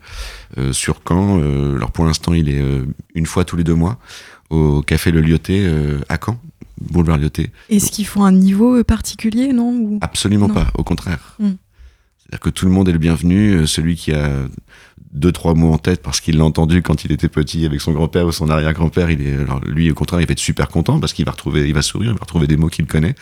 euh, 0.58 0.74
sur 0.74 1.02
Caen. 1.08 1.40
alors 1.76 1.92
pour 1.92 2.06
l'instant, 2.06 2.34
il 2.34 2.50
est 2.50 2.62
une 3.16 3.26
fois 3.26 3.46
tous 3.46 3.56
les 3.56 3.64
deux 3.64 3.76
mois 3.76 3.98
au 4.50 4.82
café 4.82 5.12
Le 5.12 5.22
Lyoté 5.22 5.68
à 6.10 6.18
Caen, 6.24 6.40
boulevard 6.82 7.18
Lyoté. 7.18 7.52
Est-ce 7.70 7.92
qu'ils 7.92 8.06
font 8.06 8.24
un 8.24 8.32
niveau 8.32 8.84
particulier, 8.84 9.54
non 9.54 9.98
Absolument 10.02 10.50
pas, 10.50 10.68
au 10.78 10.84
contraire. 10.84 11.36
Hmm. 11.40 11.54
C'est-à-dire 12.34 12.40
que 12.40 12.50
tout 12.50 12.66
le 12.66 12.72
monde 12.72 12.90
est 12.90 12.94
le 12.94 12.98
bienvenu, 12.98 13.52
euh, 13.52 13.68
celui 13.68 13.96
qui 13.96 14.12
a 14.12 14.28
deux 15.12 15.32
trois 15.32 15.54
mots 15.54 15.72
en 15.72 15.78
tête 15.78 16.02
parce 16.02 16.20
qu'il 16.20 16.38
l'a 16.38 16.44
entendu 16.44 16.82
quand 16.82 17.06
il 17.06 17.12
était 17.12 17.30
petit 17.30 17.64
avec 17.64 17.80
son 17.80 17.92
grand-père 17.92 18.26
ou 18.26 18.32
son 18.32 18.50
arrière-grand-père, 18.50 19.12
il 19.12 19.22
est 19.22 19.36
alors 19.36 19.64
lui 19.66 19.92
au 19.92 19.94
contraire, 19.94 20.20
il 20.20 20.26
va 20.26 20.32
être 20.32 20.40
super 20.40 20.70
content 20.70 21.00
parce 21.00 21.14
qu'il 21.14 21.26
va 21.26 21.32
retrouver 21.32 21.68
il 21.68 21.76
va 21.76 21.84
sourire, 21.84 22.10
il 22.10 22.16
va 22.16 22.22
retrouver 22.22 22.48
des 22.48 22.58
mots 22.58 22.70
qu'il 22.70 22.88
connaît. 22.88 23.14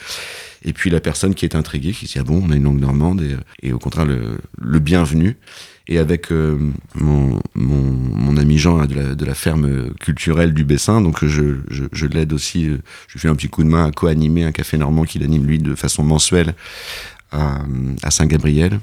Et 0.63 0.71
puis 0.71 0.89
la 0.89 1.01
personne 1.01 1.35
qui 1.35 1.43
est 1.43 1.55
intriguée, 1.55 1.91
qui 1.91 2.07
se 2.07 2.13
dit 2.13 2.19
ah 2.19 2.23
bon, 2.23 2.41
on 2.41 2.51
a 2.51 2.55
une 2.55 2.63
langue 2.63 2.79
normande 2.79 3.21
et, 3.21 3.35
et 3.67 3.73
au 3.73 3.79
contraire 3.79 4.05
le, 4.05 4.37
le 4.61 4.79
bienvenu. 4.79 5.35
Et 5.89 5.97
avec 5.97 6.31
euh, 6.31 6.57
mon, 6.95 7.37
mon, 7.53 7.81
mon, 7.81 8.37
ami 8.37 8.57
Jean 8.57 8.85
de 8.85 8.95
la, 8.95 9.13
de 9.13 9.25
la, 9.25 9.35
ferme 9.35 9.93
culturelle 9.95 10.53
du 10.53 10.63
Bessin, 10.63 11.01
donc 11.01 11.25
je, 11.25 11.57
je, 11.69 11.83
je 11.91 12.05
l'aide 12.05 12.31
aussi, 12.31 12.69
euh, 12.69 12.77
je 13.07 13.13
lui 13.13 13.19
fais 13.19 13.27
un 13.27 13.35
petit 13.35 13.49
coup 13.49 13.65
de 13.65 13.67
main 13.67 13.87
à 13.87 13.91
co-animer 13.91 14.45
un 14.45 14.53
café 14.53 14.77
normand 14.77 15.03
qu'il 15.03 15.21
anime 15.23 15.45
lui 15.45 15.59
de 15.59 15.75
façon 15.75 16.03
mensuelle 16.03 16.53
à, 17.31 17.63
à 18.03 18.11
Saint-Gabriel. 18.11 18.79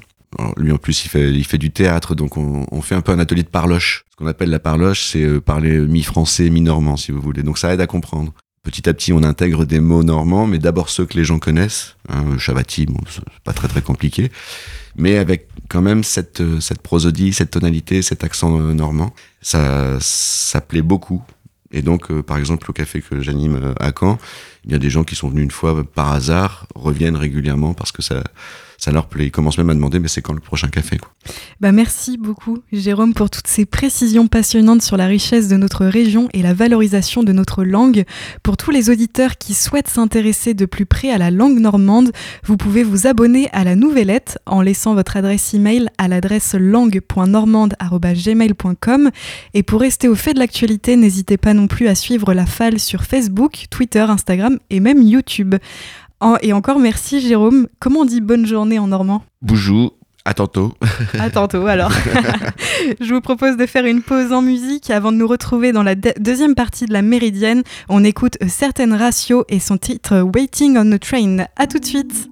Lui 0.57 0.71
en 0.71 0.77
plus 0.77 1.05
il 1.05 1.43
fait, 1.45 1.57
du 1.57 1.71
théâtre, 1.71 2.13
donc 2.13 2.37
on, 2.37 2.81
fait 2.81 2.95
un 2.95 3.01
peu 3.01 3.11
un 3.11 3.19
atelier 3.19 3.43
de 3.43 3.47
parloche. 3.47 4.05
Ce 4.11 4.15
qu'on 4.15 4.27
appelle 4.27 4.49
la 4.49 4.59
parloche, 4.59 5.05
c'est 5.05 5.23
euh, 5.23 5.41
parler 5.41 5.79
mi-français, 5.79 6.49
mi-normand 6.49 6.97
si 6.97 7.11
vous 7.11 7.21
voulez. 7.21 7.41
Donc 7.41 7.57
ça 7.57 7.73
aide 7.73 7.81
à 7.81 7.87
comprendre. 7.87 8.33
Petit 8.61 8.87
à 8.87 8.93
petit, 8.93 9.13
on 9.13 9.23
intègre 9.23 9.65
des 9.65 9.79
mots 9.79 10.03
normands, 10.03 10.45
mais 10.45 10.59
d'abord 10.59 10.89
ceux 10.89 11.05
que 11.05 11.17
les 11.17 11.23
gens 11.23 11.39
connaissent. 11.39 11.95
Hein, 12.09 12.23
bon, 12.25 12.99
c'est 13.09 13.23
pas 13.43 13.53
très 13.53 13.67
très 13.67 13.81
compliqué 13.81 14.29
mais 14.99 15.17
avec 15.17 15.47
quand 15.69 15.81
même 15.81 16.03
cette, 16.03 16.41
euh, 16.41 16.59
prosodie, 16.83 17.33
cette 17.33 17.51
tonalité, 17.51 18.01
cet 18.01 18.23
accent 18.23 18.59
euh, 18.59 18.73
normand. 18.73 19.13
Ça, 19.41 19.99
plaît 20.67 20.81
beaucoup. 20.81 21.23
Et 21.71 21.81
donc, 21.81 22.11
euh, 22.11 22.21
par 22.21 22.37
exemple, 22.37 22.69
au 22.69 22.73
café 22.73 23.01
que 23.01 23.21
j'anime 23.21 23.73
à 23.79 23.91
Caen, 23.97 24.17
il 24.65 24.71
y 24.71 24.75
a 24.75 24.79
des 24.79 24.89
gens 24.89 25.03
qui 25.03 25.15
sont 25.15 25.29
venus 25.29 25.43
une 25.43 25.51
fois 25.51 25.83
par 25.83 26.11
hasard, 26.11 26.67
reviennent 26.75 27.15
régulièrement 27.15 27.73
parce 27.73 27.91
que 27.91 28.01
ça, 28.01 28.23
ça 28.79 28.91
leur 28.91 29.07
plaît. 29.07 29.25
Ils 29.25 29.31
commencent 29.31 29.57
même 29.57 29.69
à 29.69 29.73
demander, 29.73 29.99
mais 29.99 30.07
c'est 30.07 30.21
quand 30.21 30.33
le 30.33 30.39
prochain 30.39 30.69
café 30.69 30.97
quoi. 30.97 31.11
Bah 31.59 31.71
merci 31.71 32.17
beaucoup, 32.17 32.59
Jérôme, 32.71 33.13
pour 33.13 33.29
toutes 33.29 33.47
ces 33.47 33.65
précisions 33.65 34.27
passionnantes 34.27 34.81
sur 34.81 34.97
la 34.97 35.05
richesse 35.05 35.49
de 35.49 35.57
notre 35.57 35.85
région 35.85 36.29
et 36.33 36.41
la 36.41 36.53
valorisation 36.53 37.23
de 37.23 37.33
notre 37.33 37.63
langue. 37.63 38.05
Pour 38.41 38.57
tous 38.57 38.71
les 38.71 38.89
auditeurs 38.89 39.37
qui 39.37 39.53
souhaitent 39.53 39.89
s'intéresser 39.89 40.53
de 40.53 40.65
plus 40.65 40.85
près 40.85 41.11
à 41.11 41.17
la 41.17 41.29
langue 41.29 41.59
normande, 41.59 42.11
vous 42.45 42.57
pouvez 42.57 42.83
vous 42.83 43.07
abonner 43.07 43.49
à 43.51 43.63
la 43.63 43.75
Nouvellette 43.75 44.39
en 44.45 44.61
laissant 44.61 44.95
votre 44.95 45.17
adresse 45.17 45.53
email 45.53 45.89
à 45.97 46.07
l'adresse 46.07 46.55
langue.normande.gmail.com. 46.57 49.11
Et 49.53 49.63
pour 49.63 49.81
rester 49.81 50.07
au 50.07 50.15
fait 50.15 50.33
de 50.33 50.39
l'actualité, 50.39 50.95
n'hésitez 50.95 51.35
pas 51.37 51.53
non 51.53 51.67
plus 51.67 51.87
à 51.87 51.95
suivre 51.95 52.33
la 52.33 52.45
FAL 52.45 52.79
sur 52.79 53.03
Facebook, 53.03 53.65
Twitter, 53.69 53.99
Instagram 53.99 54.57
et 54.69 54.79
même 54.79 55.01
YouTube. 55.01 55.55
Et 56.41 56.53
encore 56.53 56.79
merci 56.79 57.21
Jérôme. 57.21 57.67
Comment 57.79 58.01
on 58.01 58.05
dit 58.05 58.21
bonne 58.21 58.45
journée 58.45 58.79
en 58.79 58.87
normand 58.87 59.23
Boujou. 59.41 59.91
À 60.25 60.33
tantôt. 60.33 60.73
À 61.17 61.29
tantôt 61.29 61.65
alors. 61.65 61.91
Je 62.99 63.13
vous 63.13 63.21
propose 63.21 63.57
de 63.57 63.65
faire 63.65 63.85
une 63.85 64.01
pause 64.01 64.31
en 64.31 64.41
musique 64.41 64.89
avant 64.89 65.11
de 65.11 65.17
nous 65.17 65.27
retrouver 65.27 65.71
dans 65.71 65.81
la 65.81 65.95
deuxième 65.95 66.55
partie 66.55 66.85
de 66.85 66.93
la 66.93 67.01
Méridienne. 67.01 67.63
On 67.87 68.03
écoute 68.03 68.37
Certaines 68.47 68.93
Ratio 68.93 69.45
et 69.49 69.59
son 69.59 69.77
titre 69.77 70.21
Waiting 70.35 70.77
on 70.77 70.89
the 70.89 70.99
Train. 70.99 71.45
À 71.55 71.67
tout 71.67 71.79
de 71.79 71.85
suite. 71.85 72.29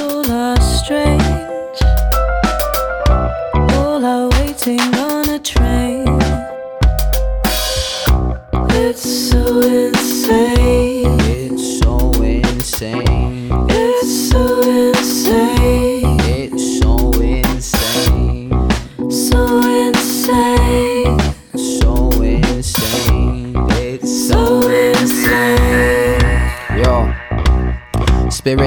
all 0.00 0.30
are 0.30 0.60
strange, 0.60 1.82
all 3.72 4.04
are 4.04 4.28
waiting 4.30 4.80
on 4.80 5.28
a 5.30 5.38
train. 5.38 6.03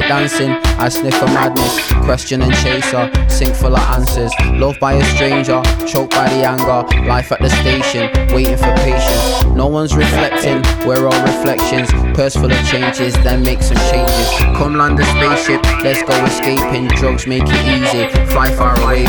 I 0.10 0.90
sniff 0.90 1.22
a 1.22 1.26
madness, 1.26 1.92
question 2.06 2.42
and 2.42 2.54
chaser, 2.54 3.12
sink 3.30 3.54
full 3.54 3.76
of 3.76 3.82
answers. 3.96 4.32
Loved 4.54 4.80
by 4.80 4.94
a 4.94 5.04
stranger, 5.16 5.62
choked 5.86 6.12
by 6.12 6.30
the 6.30 6.48
anger. 6.48 6.88
Life 7.06 7.32
at 7.34 7.40
the 7.40 7.50
station, 7.50 8.10
waiting 8.34 8.56
for 8.56 8.74
patience. 8.78 9.44
No 9.54 9.68
one's 9.68 9.96
reflecting, 9.96 10.62
we're 10.88 11.08
all 11.08 11.22
reflections. 11.24 11.92
Purse 12.16 12.36
full 12.36 12.52
of 12.52 12.68
changes, 12.68 13.16
then 13.16 13.44
make 13.44 13.62
some 13.62 13.78
changes. 13.92 14.30
Come 14.58 14.76
land 14.78 14.98
a 15.00 15.06
spaceship, 15.06 15.62
let's 15.84 16.02
go 16.04 16.16
escaping. 16.26 16.88
Drugs 16.88 17.28
make 17.28 17.44
it 17.46 17.66
easy, 17.68 18.08
fly 18.32 18.50
far 18.52 18.80
away 18.82 19.06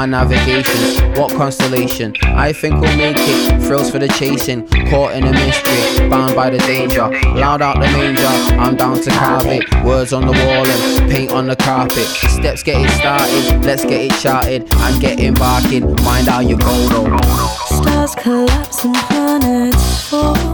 Our 0.00 0.06
navigations, 0.06 1.18
what 1.18 1.30
constellation? 1.36 2.14
I 2.22 2.54
think 2.54 2.80
we'll 2.80 2.96
make 2.96 3.18
it. 3.18 3.60
Thrills 3.60 3.90
for 3.90 3.98
the 3.98 4.08
chasing, 4.08 4.66
caught 4.88 5.12
in 5.12 5.24
a 5.24 5.30
mystery, 5.30 6.08
bound 6.08 6.34
by 6.34 6.48
the 6.48 6.56
danger. 6.56 7.06
Loud 7.34 7.60
out 7.60 7.74
the 7.74 7.82
manger, 7.82 8.24
I'm 8.58 8.76
down 8.76 9.02
to 9.02 9.10
carve 9.10 9.44
it. 9.48 9.62
Words 9.84 10.14
on 10.14 10.22
the 10.22 10.32
wall 10.32 10.66
and 10.66 11.10
paint 11.10 11.32
on 11.32 11.48
the 11.48 11.56
carpet. 11.56 12.06
Steps 12.06 12.62
get 12.62 12.80
it 12.80 12.88
started, 12.92 13.62
let's 13.62 13.84
get 13.84 14.10
it 14.10 14.12
charted 14.12 14.72
and 14.74 15.00
get 15.02 15.20
embarking. 15.20 15.94
Mind 16.02 16.28
how 16.28 16.40
you 16.40 16.56
go 16.56 16.88
though. 16.88 17.18
Stars 17.66 18.14
collapse 18.14 18.82
and 18.86 18.96
planets 18.96 20.08
fall. 20.08 20.49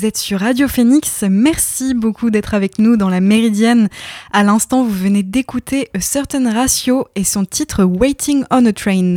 Vous 0.00 0.06
êtes 0.06 0.16
sur 0.16 0.40
Radio 0.40 0.66
Phoenix. 0.66 1.24
Merci 1.28 1.92
beaucoup 1.92 2.30
d'être 2.30 2.54
avec 2.54 2.78
nous 2.78 2.96
dans 2.96 3.10
la 3.10 3.20
Méridienne. 3.20 3.90
À 4.32 4.42
l'instant, 4.42 4.82
vous 4.82 4.88
venez 4.94 5.22
d'écouter 5.22 5.90
A 5.94 6.00
Certain 6.00 6.50
Ratio 6.50 7.06
et 7.16 7.24
son 7.24 7.44
titre 7.44 7.84
Waiting 7.84 8.44
on 8.50 8.64
a 8.64 8.72
Train. 8.72 9.16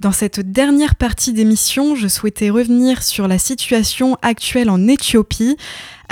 Dans 0.00 0.12
cette 0.12 0.38
dernière 0.38 0.94
partie 0.94 1.32
d'émission, 1.32 1.96
je 1.96 2.06
souhaitais 2.06 2.48
revenir 2.48 3.02
sur 3.02 3.26
la 3.26 3.38
situation 3.38 4.16
actuelle 4.22 4.70
en 4.70 4.86
Éthiopie. 4.86 5.56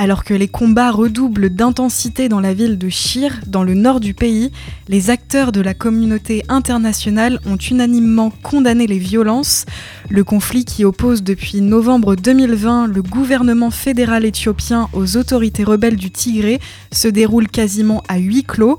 Alors 0.00 0.22
que 0.22 0.32
les 0.32 0.46
combats 0.46 0.92
redoublent 0.92 1.50
d'intensité 1.50 2.28
dans 2.28 2.38
la 2.38 2.54
ville 2.54 2.78
de 2.78 2.88
Shire, 2.88 3.40
dans 3.48 3.64
le 3.64 3.74
nord 3.74 3.98
du 3.98 4.14
pays, 4.14 4.52
les 4.86 5.10
acteurs 5.10 5.50
de 5.50 5.60
la 5.60 5.74
communauté 5.74 6.44
internationale 6.48 7.40
ont 7.46 7.56
unanimement 7.56 8.30
condamné 8.44 8.86
les 8.86 9.00
violences. 9.00 9.66
Le 10.08 10.22
conflit 10.22 10.64
qui 10.64 10.84
oppose 10.84 11.24
depuis 11.24 11.60
novembre 11.60 12.14
2020 12.14 12.86
le 12.86 13.02
gouvernement 13.02 13.72
fédéral 13.72 14.24
éthiopien 14.24 14.88
aux 14.92 15.16
autorités 15.16 15.64
rebelles 15.64 15.96
du 15.96 16.12
Tigré 16.12 16.60
se 16.92 17.08
déroule 17.08 17.48
quasiment 17.48 18.04
à 18.06 18.18
huis 18.18 18.44
clos. 18.44 18.78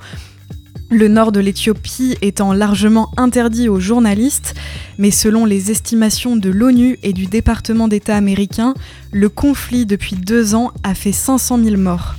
Le 0.91 1.07
nord 1.07 1.31
de 1.31 1.39
l'Éthiopie 1.39 2.17
étant 2.23 2.51
largement 2.51 3.11
interdit 3.15 3.69
aux 3.69 3.79
journalistes, 3.79 4.55
mais 4.97 5.11
selon 5.11 5.45
les 5.45 5.69
estimations 5.69 6.35
de 6.35 6.49
l'ONU 6.49 6.97
et 7.03 7.13
du 7.13 7.27
département 7.27 7.87
d'État 7.87 8.15
américain, 8.15 8.73
le 9.11 9.29
conflit 9.29 9.85
depuis 9.85 10.15
deux 10.15 10.55
ans 10.55 10.71
a 10.81 10.95
fait 10.95 11.11
500 11.11 11.63
000 11.63 11.77
morts. 11.77 12.15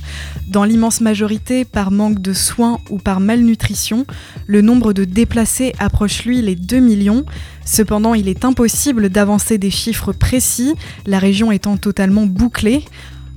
Dans 0.47 0.63
l'immense 0.63 1.01
majorité 1.01 1.65
par 1.65 1.91
manque 1.91 2.21
de 2.21 2.31
soins 2.31 2.79
ou 2.89 2.97
par 2.97 3.19
malnutrition, 3.19 4.05
le 4.47 4.61
nombre 4.61 4.93
de 4.93 5.03
déplacés 5.03 5.73
approche 5.77 6.23
lui 6.23 6.41
les 6.41 6.55
2 6.55 6.79
millions. 6.79 7.25
Cependant, 7.65 8.13
il 8.13 8.29
est 8.29 8.45
impossible 8.45 9.09
d'avancer 9.09 9.57
des 9.57 9.69
chiffres 9.69 10.13
précis, 10.13 10.75
la 11.05 11.19
région 11.19 11.51
étant 11.51 11.75
totalement 11.75 12.25
bouclée. 12.25 12.85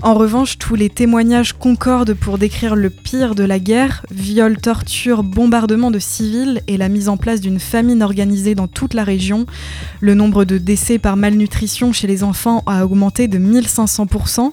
En 0.03 0.15
revanche, 0.15 0.59
tous 0.59 0.75
les 0.75 0.91
témoignages 0.91 1.55
concordent 1.55 2.15
pour 2.15 2.37
décrire 2.37 2.77
le 2.77 2.91
pire 2.91 3.35
de 3.35 3.45
la 3.45 3.59
guerre, 3.59 4.05
viols, 4.11 4.59
tortures, 4.59 5.23
bombardements 5.23 5.91
de 5.91 5.99
civils 5.99 6.61
et 6.67 6.77
la 6.77 6.89
mise 6.89 7.09
en 7.09 7.17
place 7.17 7.41
d'une 7.41 7.61
famine 7.61 8.03
organisée 8.03 8.55
dans 8.55 8.67
toute 8.67 8.93
la 8.93 9.05
région. 9.05 9.47
Le 10.01 10.15
nombre 10.15 10.45
de 10.45 10.59
décès 10.59 10.99
par 10.99 11.17
malnutrition 11.17 11.93
chez 11.93 12.07
les 12.07 12.23
enfants 12.23 12.63
a 12.67 12.85
augmenté 12.85 13.29
de 13.29 13.39
1500%. 13.39 14.53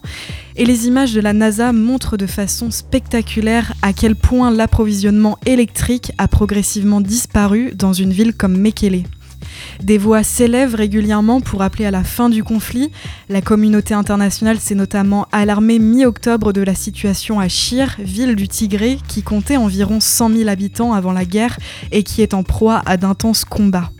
Et 0.56 0.66
les 0.66 0.88
images 0.88 1.14
de 1.14 1.22
la 1.22 1.34
NASA 1.34 1.74
montrent 1.74 2.18
de 2.18 2.28
façon 2.28 2.72
spectaculaire 2.72 3.74
à 3.82 3.94
quel 3.94 4.16
point 4.16 4.52
l'approvisionnement 4.52 5.38
électrique 5.46 6.12
a 6.18 6.28
progressivement 6.28 7.02
disparu 7.02 7.72
dans 7.76 7.94
une 7.94 8.12
ville 8.12 8.34
comme 8.34 8.58
Mekele. 8.58 9.04
Des 9.82 9.98
voix 9.98 10.24
s'élèvent 10.24 10.76
régulièrement 10.76 11.42
pour 11.42 11.62
appeler 11.62 11.86
à 11.86 11.92
la 11.92 12.04
fin 12.04 12.30
du 12.30 12.44
conflit. 12.44 12.92
La 13.30 13.42
communauté 13.42 13.94
internationale 13.94 14.60
s'est 14.60 14.76
notamment 14.76 15.28
alarmée 15.32 15.80
mi-octobre 15.80 16.54
de 16.54 16.62
la 16.62 16.76
situation 16.76 17.40
à 17.40 17.48
Shire, 17.48 17.96
ville 18.00 18.36
du 18.36 18.48
Tigré, 18.48 18.98
qui 19.08 19.24
comptait 19.24 19.58
environ 19.58 20.00
100 20.00 20.30
000 20.30 20.50
habitants 20.50 20.94
avant 20.94 21.14
la 21.14 21.26
guerre 21.26 21.58
et 21.92 22.04
qui 22.04 22.22
est 22.22 22.34
en 22.34 22.44
proie 22.44 22.82
à 22.86 22.98
d'intenses 22.98 23.46
combats. 23.46 23.92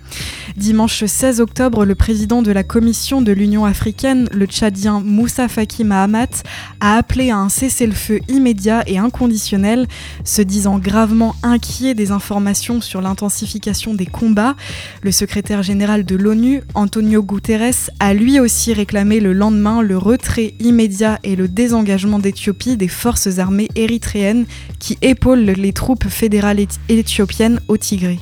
Dimanche 0.58 1.06
16 1.06 1.40
octobre, 1.40 1.86
le 1.86 1.96
président 1.96 2.42
de 2.42 2.52
la 2.52 2.64
Commission 2.64 3.22
de 3.22 3.32
l'Union 3.32 3.66
africaine, 3.66 4.28
le 4.34 4.46
Tchadien 4.46 5.00
Moussa 5.00 5.48
Faki 5.48 5.84
Mahamat, 5.84 6.44
a 6.80 6.98
appelé 6.98 7.32
à 7.32 7.38
un 7.38 7.50
cessez-le-feu 7.50 8.20
immédiat 8.28 8.84
et 8.88 8.98
inconditionnel, 8.98 9.88
se 10.24 10.42
disant 10.42 10.80
gravement 10.80 11.36
inquiet 11.44 11.94
des 11.94 12.12
informations 12.12 12.82
sur 12.82 13.02
l'intensification 13.02 13.94
des 13.94 14.06
combats. 14.06 14.56
Le 15.02 15.12
secrétaire 15.12 15.64
général 15.64 16.06
de 16.06 16.16
l'ONU, 16.16 16.62
Antonio 16.74 17.24
Guterres, 17.24 17.90
a 18.00 18.14
lui 18.14 18.40
aussi 18.40 18.74
réclamé 18.74 19.20
le 19.20 19.34
lendemain 19.34 19.82
le 19.82 19.98
retrait 19.98 20.54
immédiat 20.60 21.20
et 21.24 21.36
le 21.36 21.48
désengagement 21.48 22.20
d'Éthiopie 22.20 22.78
des 22.78 22.88
forces 22.88 23.40
armées 23.40 23.70
érythréennes 23.76 24.46
qui 24.80 24.98
épaulent 25.02 25.40
les 25.40 25.74
troupes 25.74 26.08
fédérales 26.08 26.60
éthiopiennes 26.90 27.60
au 27.68 27.78
Tigré. 27.78 28.20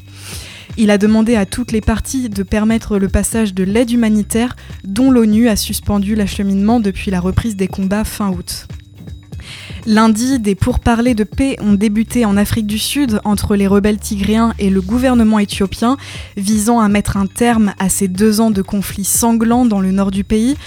Il 0.82 0.92
a 0.92 0.98
demandé 0.98 1.36
à 1.36 1.46
toutes 1.46 1.74
les 1.74 1.82
parties 1.82 2.30
de 2.30 2.42
permettre 2.42 2.98
le 3.00 3.10
passage 3.10 3.54
de 3.54 3.66
l'aide 3.66 3.92
humanitaire 3.92 4.56
dont 4.86 5.12
l'ONU 5.12 5.50
a 5.50 5.58
suspendu 5.58 6.16
l'acheminement 6.16 6.80
depuis 6.80 7.12
la 7.12 7.20
reprise 7.20 7.58
des 7.58 7.68
combats 7.68 8.06
fin 8.06 8.30
août. 8.30 8.66
Lundi, 9.90 10.38
des 10.38 10.54
pourparlers 10.54 11.16
de 11.16 11.24
paix 11.24 11.56
ont 11.62 11.74
débuté 11.74 12.24
en 12.24 12.38
Afrique 12.38 12.68
du 12.68 12.78
Sud 12.78 13.20
entre 13.24 13.56
les 13.56 13.66
rebelles 13.66 13.98
tigréens 13.98 14.54
et 14.60 14.70
le 14.70 14.82
gouvernement 14.82 15.40
éthiopien, 15.40 15.98
visant 16.38 16.80
à 16.80 16.88
mettre 16.90 17.18
un 17.18 17.26
terme 17.26 17.74
à 17.80 17.90
ces 17.90 18.08
deux 18.08 18.40
ans 18.40 18.52
de 18.52 18.62
conflits 18.62 19.04
sanglants 19.04 19.66
dans 19.66 19.82
le 19.82 19.90
nord 19.90 20.12
du 20.12 20.24
pays. 20.24 20.58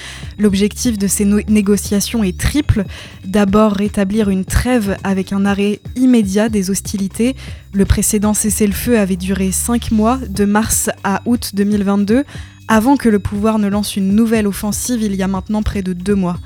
L'objectif 0.40 0.98
de 0.98 1.06
ces 1.06 1.24
négociations 1.24 2.24
est 2.24 2.36
triple. 2.36 2.84
D'abord, 3.24 3.74
rétablir 3.74 4.28
une 4.28 4.44
trêve 4.44 4.96
avec 5.04 5.32
un 5.32 5.46
arrêt 5.46 5.78
immédiat 5.94 6.48
des 6.48 6.70
hostilités. 6.70 7.36
Le 7.72 7.84
précédent 7.84 8.34
cessez-le-feu 8.34 8.98
avait 8.98 9.14
duré 9.14 9.52
cinq 9.52 9.92
mois, 9.92 10.18
de 10.28 10.44
mars 10.44 10.90
à 11.04 11.22
août 11.26 11.52
2022 11.54 12.24
avant 12.68 12.96
que 12.96 13.08
le 13.08 13.18
pouvoir 13.18 13.58
ne 13.58 13.68
lance 13.68 13.96
une 13.96 14.14
nouvelle 14.14 14.46
offensive 14.46 15.02
il 15.02 15.14
y 15.14 15.22
a 15.22 15.28
maintenant 15.28 15.62
près 15.62 15.82
de 15.82 15.92
deux 15.92 16.14
mois. 16.14 16.38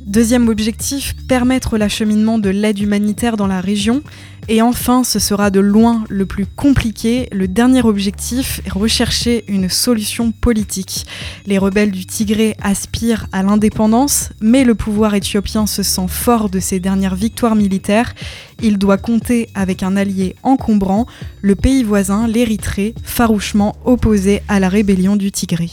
Deuxième 0.00 0.48
objectif, 0.48 1.14
permettre 1.28 1.78
l'acheminement 1.78 2.38
de 2.38 2.50
l'aide 2.50 2.80
humanitaire 2.80 3.36
dans 3.36 3.46
la 3.46 3.60
région. 3.60 4.02
Et 4.48 4.62
enfin, 4.62 5.04
ce 5.04 5.18
sera 5.18 5.50
de 5.50 5.60
loin 5.60 6.04
le 6.08 6.26
plus 6.26 6.46
compliqué. 6.46 7.28
Le 7.32 7.46
dernier 7.46 7.82
objectif, 7.82 8.60
rechercher 8.70 9.44
une 9.48 9.68
solution 9.68 10.32
politique. 10.32 11.06
Les 11.46 11.58
rebelles 11.58 11.90
du 11.90 12.06
Tigré 12.06 12.56
aspirent 12.62 13.26
à 13.32 13.42
l'indépendance, 13.42 14.30
mais 14.40 14.64
le 14.64 14.74
pouvoir 14.74 15.14
éthiopien 15.14 15.66
se 15.66 15.82
sent 15.82 16.08
fort 16.08 16.50
de 16.50 16.58
ses 16.60 16.80
dernières 16.80 17.14
victoires 17.14 17.54
militaires. 17.54 18.14
Il 18.62 18.78
doit 18.78 18.98
compter 18.98 19.48
avec 19.54 19.82
un 19.82 19.96
allié 19.96 20.34
encombrant, 20.42 21.06
le 21.42 21.54
pays 21.54 21.82
voisin, 21.82 22.26
l'Érythrée, 22.26 22.94
farouchement 23.04 23.76
opposé 23.84 24.42
à 24.48 24.60
la 24.60 24.68
rébellion 24.68 25.16
du 25.16 25.30
Tigré. 25.30 25.70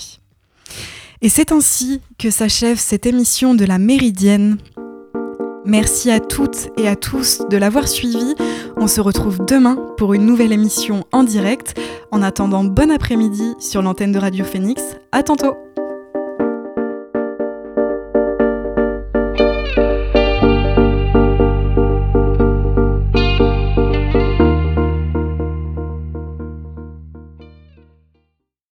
Et 1.21 1.29
c'est 1.29 1.51
ainsi 1.51 1.99
que 2.19 2.29
s'achève 2.29 2.77
cette 2.77 3.07
émission 3.07 3.55
de 3.55 3.65
la 3.65 3.79
Méridienne. 3.79 4.57
Merci 5.67 6.11
à 6.11 6.21
toutes 6.21 6.69
et 6.77 6.87
à 6.87 6.95
tous 6.95 7.41
de 7.49 7.57
l'avoir 7.57 7.89
suivi. 7.89 8.35
On 8.77 8.87
se 8.87 9.01
retrouve 9.01 9.45
demain 9.45 9.75
pour 9.97 10.13
une 10.13 10.25
nouvelle 10.25 10.53
émission 10.53 11.03
en 11.11 11.23
direct. 11.23 11.77
En 12.09 12.21
attendant, 12.21 12.63
bon 12.63 12.89
après-midi 12.89 13.53
sur 13.59 13.81
l'antenne 13.81 14.13
de 14.13 14.19
Radio 14.19 14.45
Phoenix. 14.45 14.81
À 15.11 15.23
tantôt! 15.23 15.57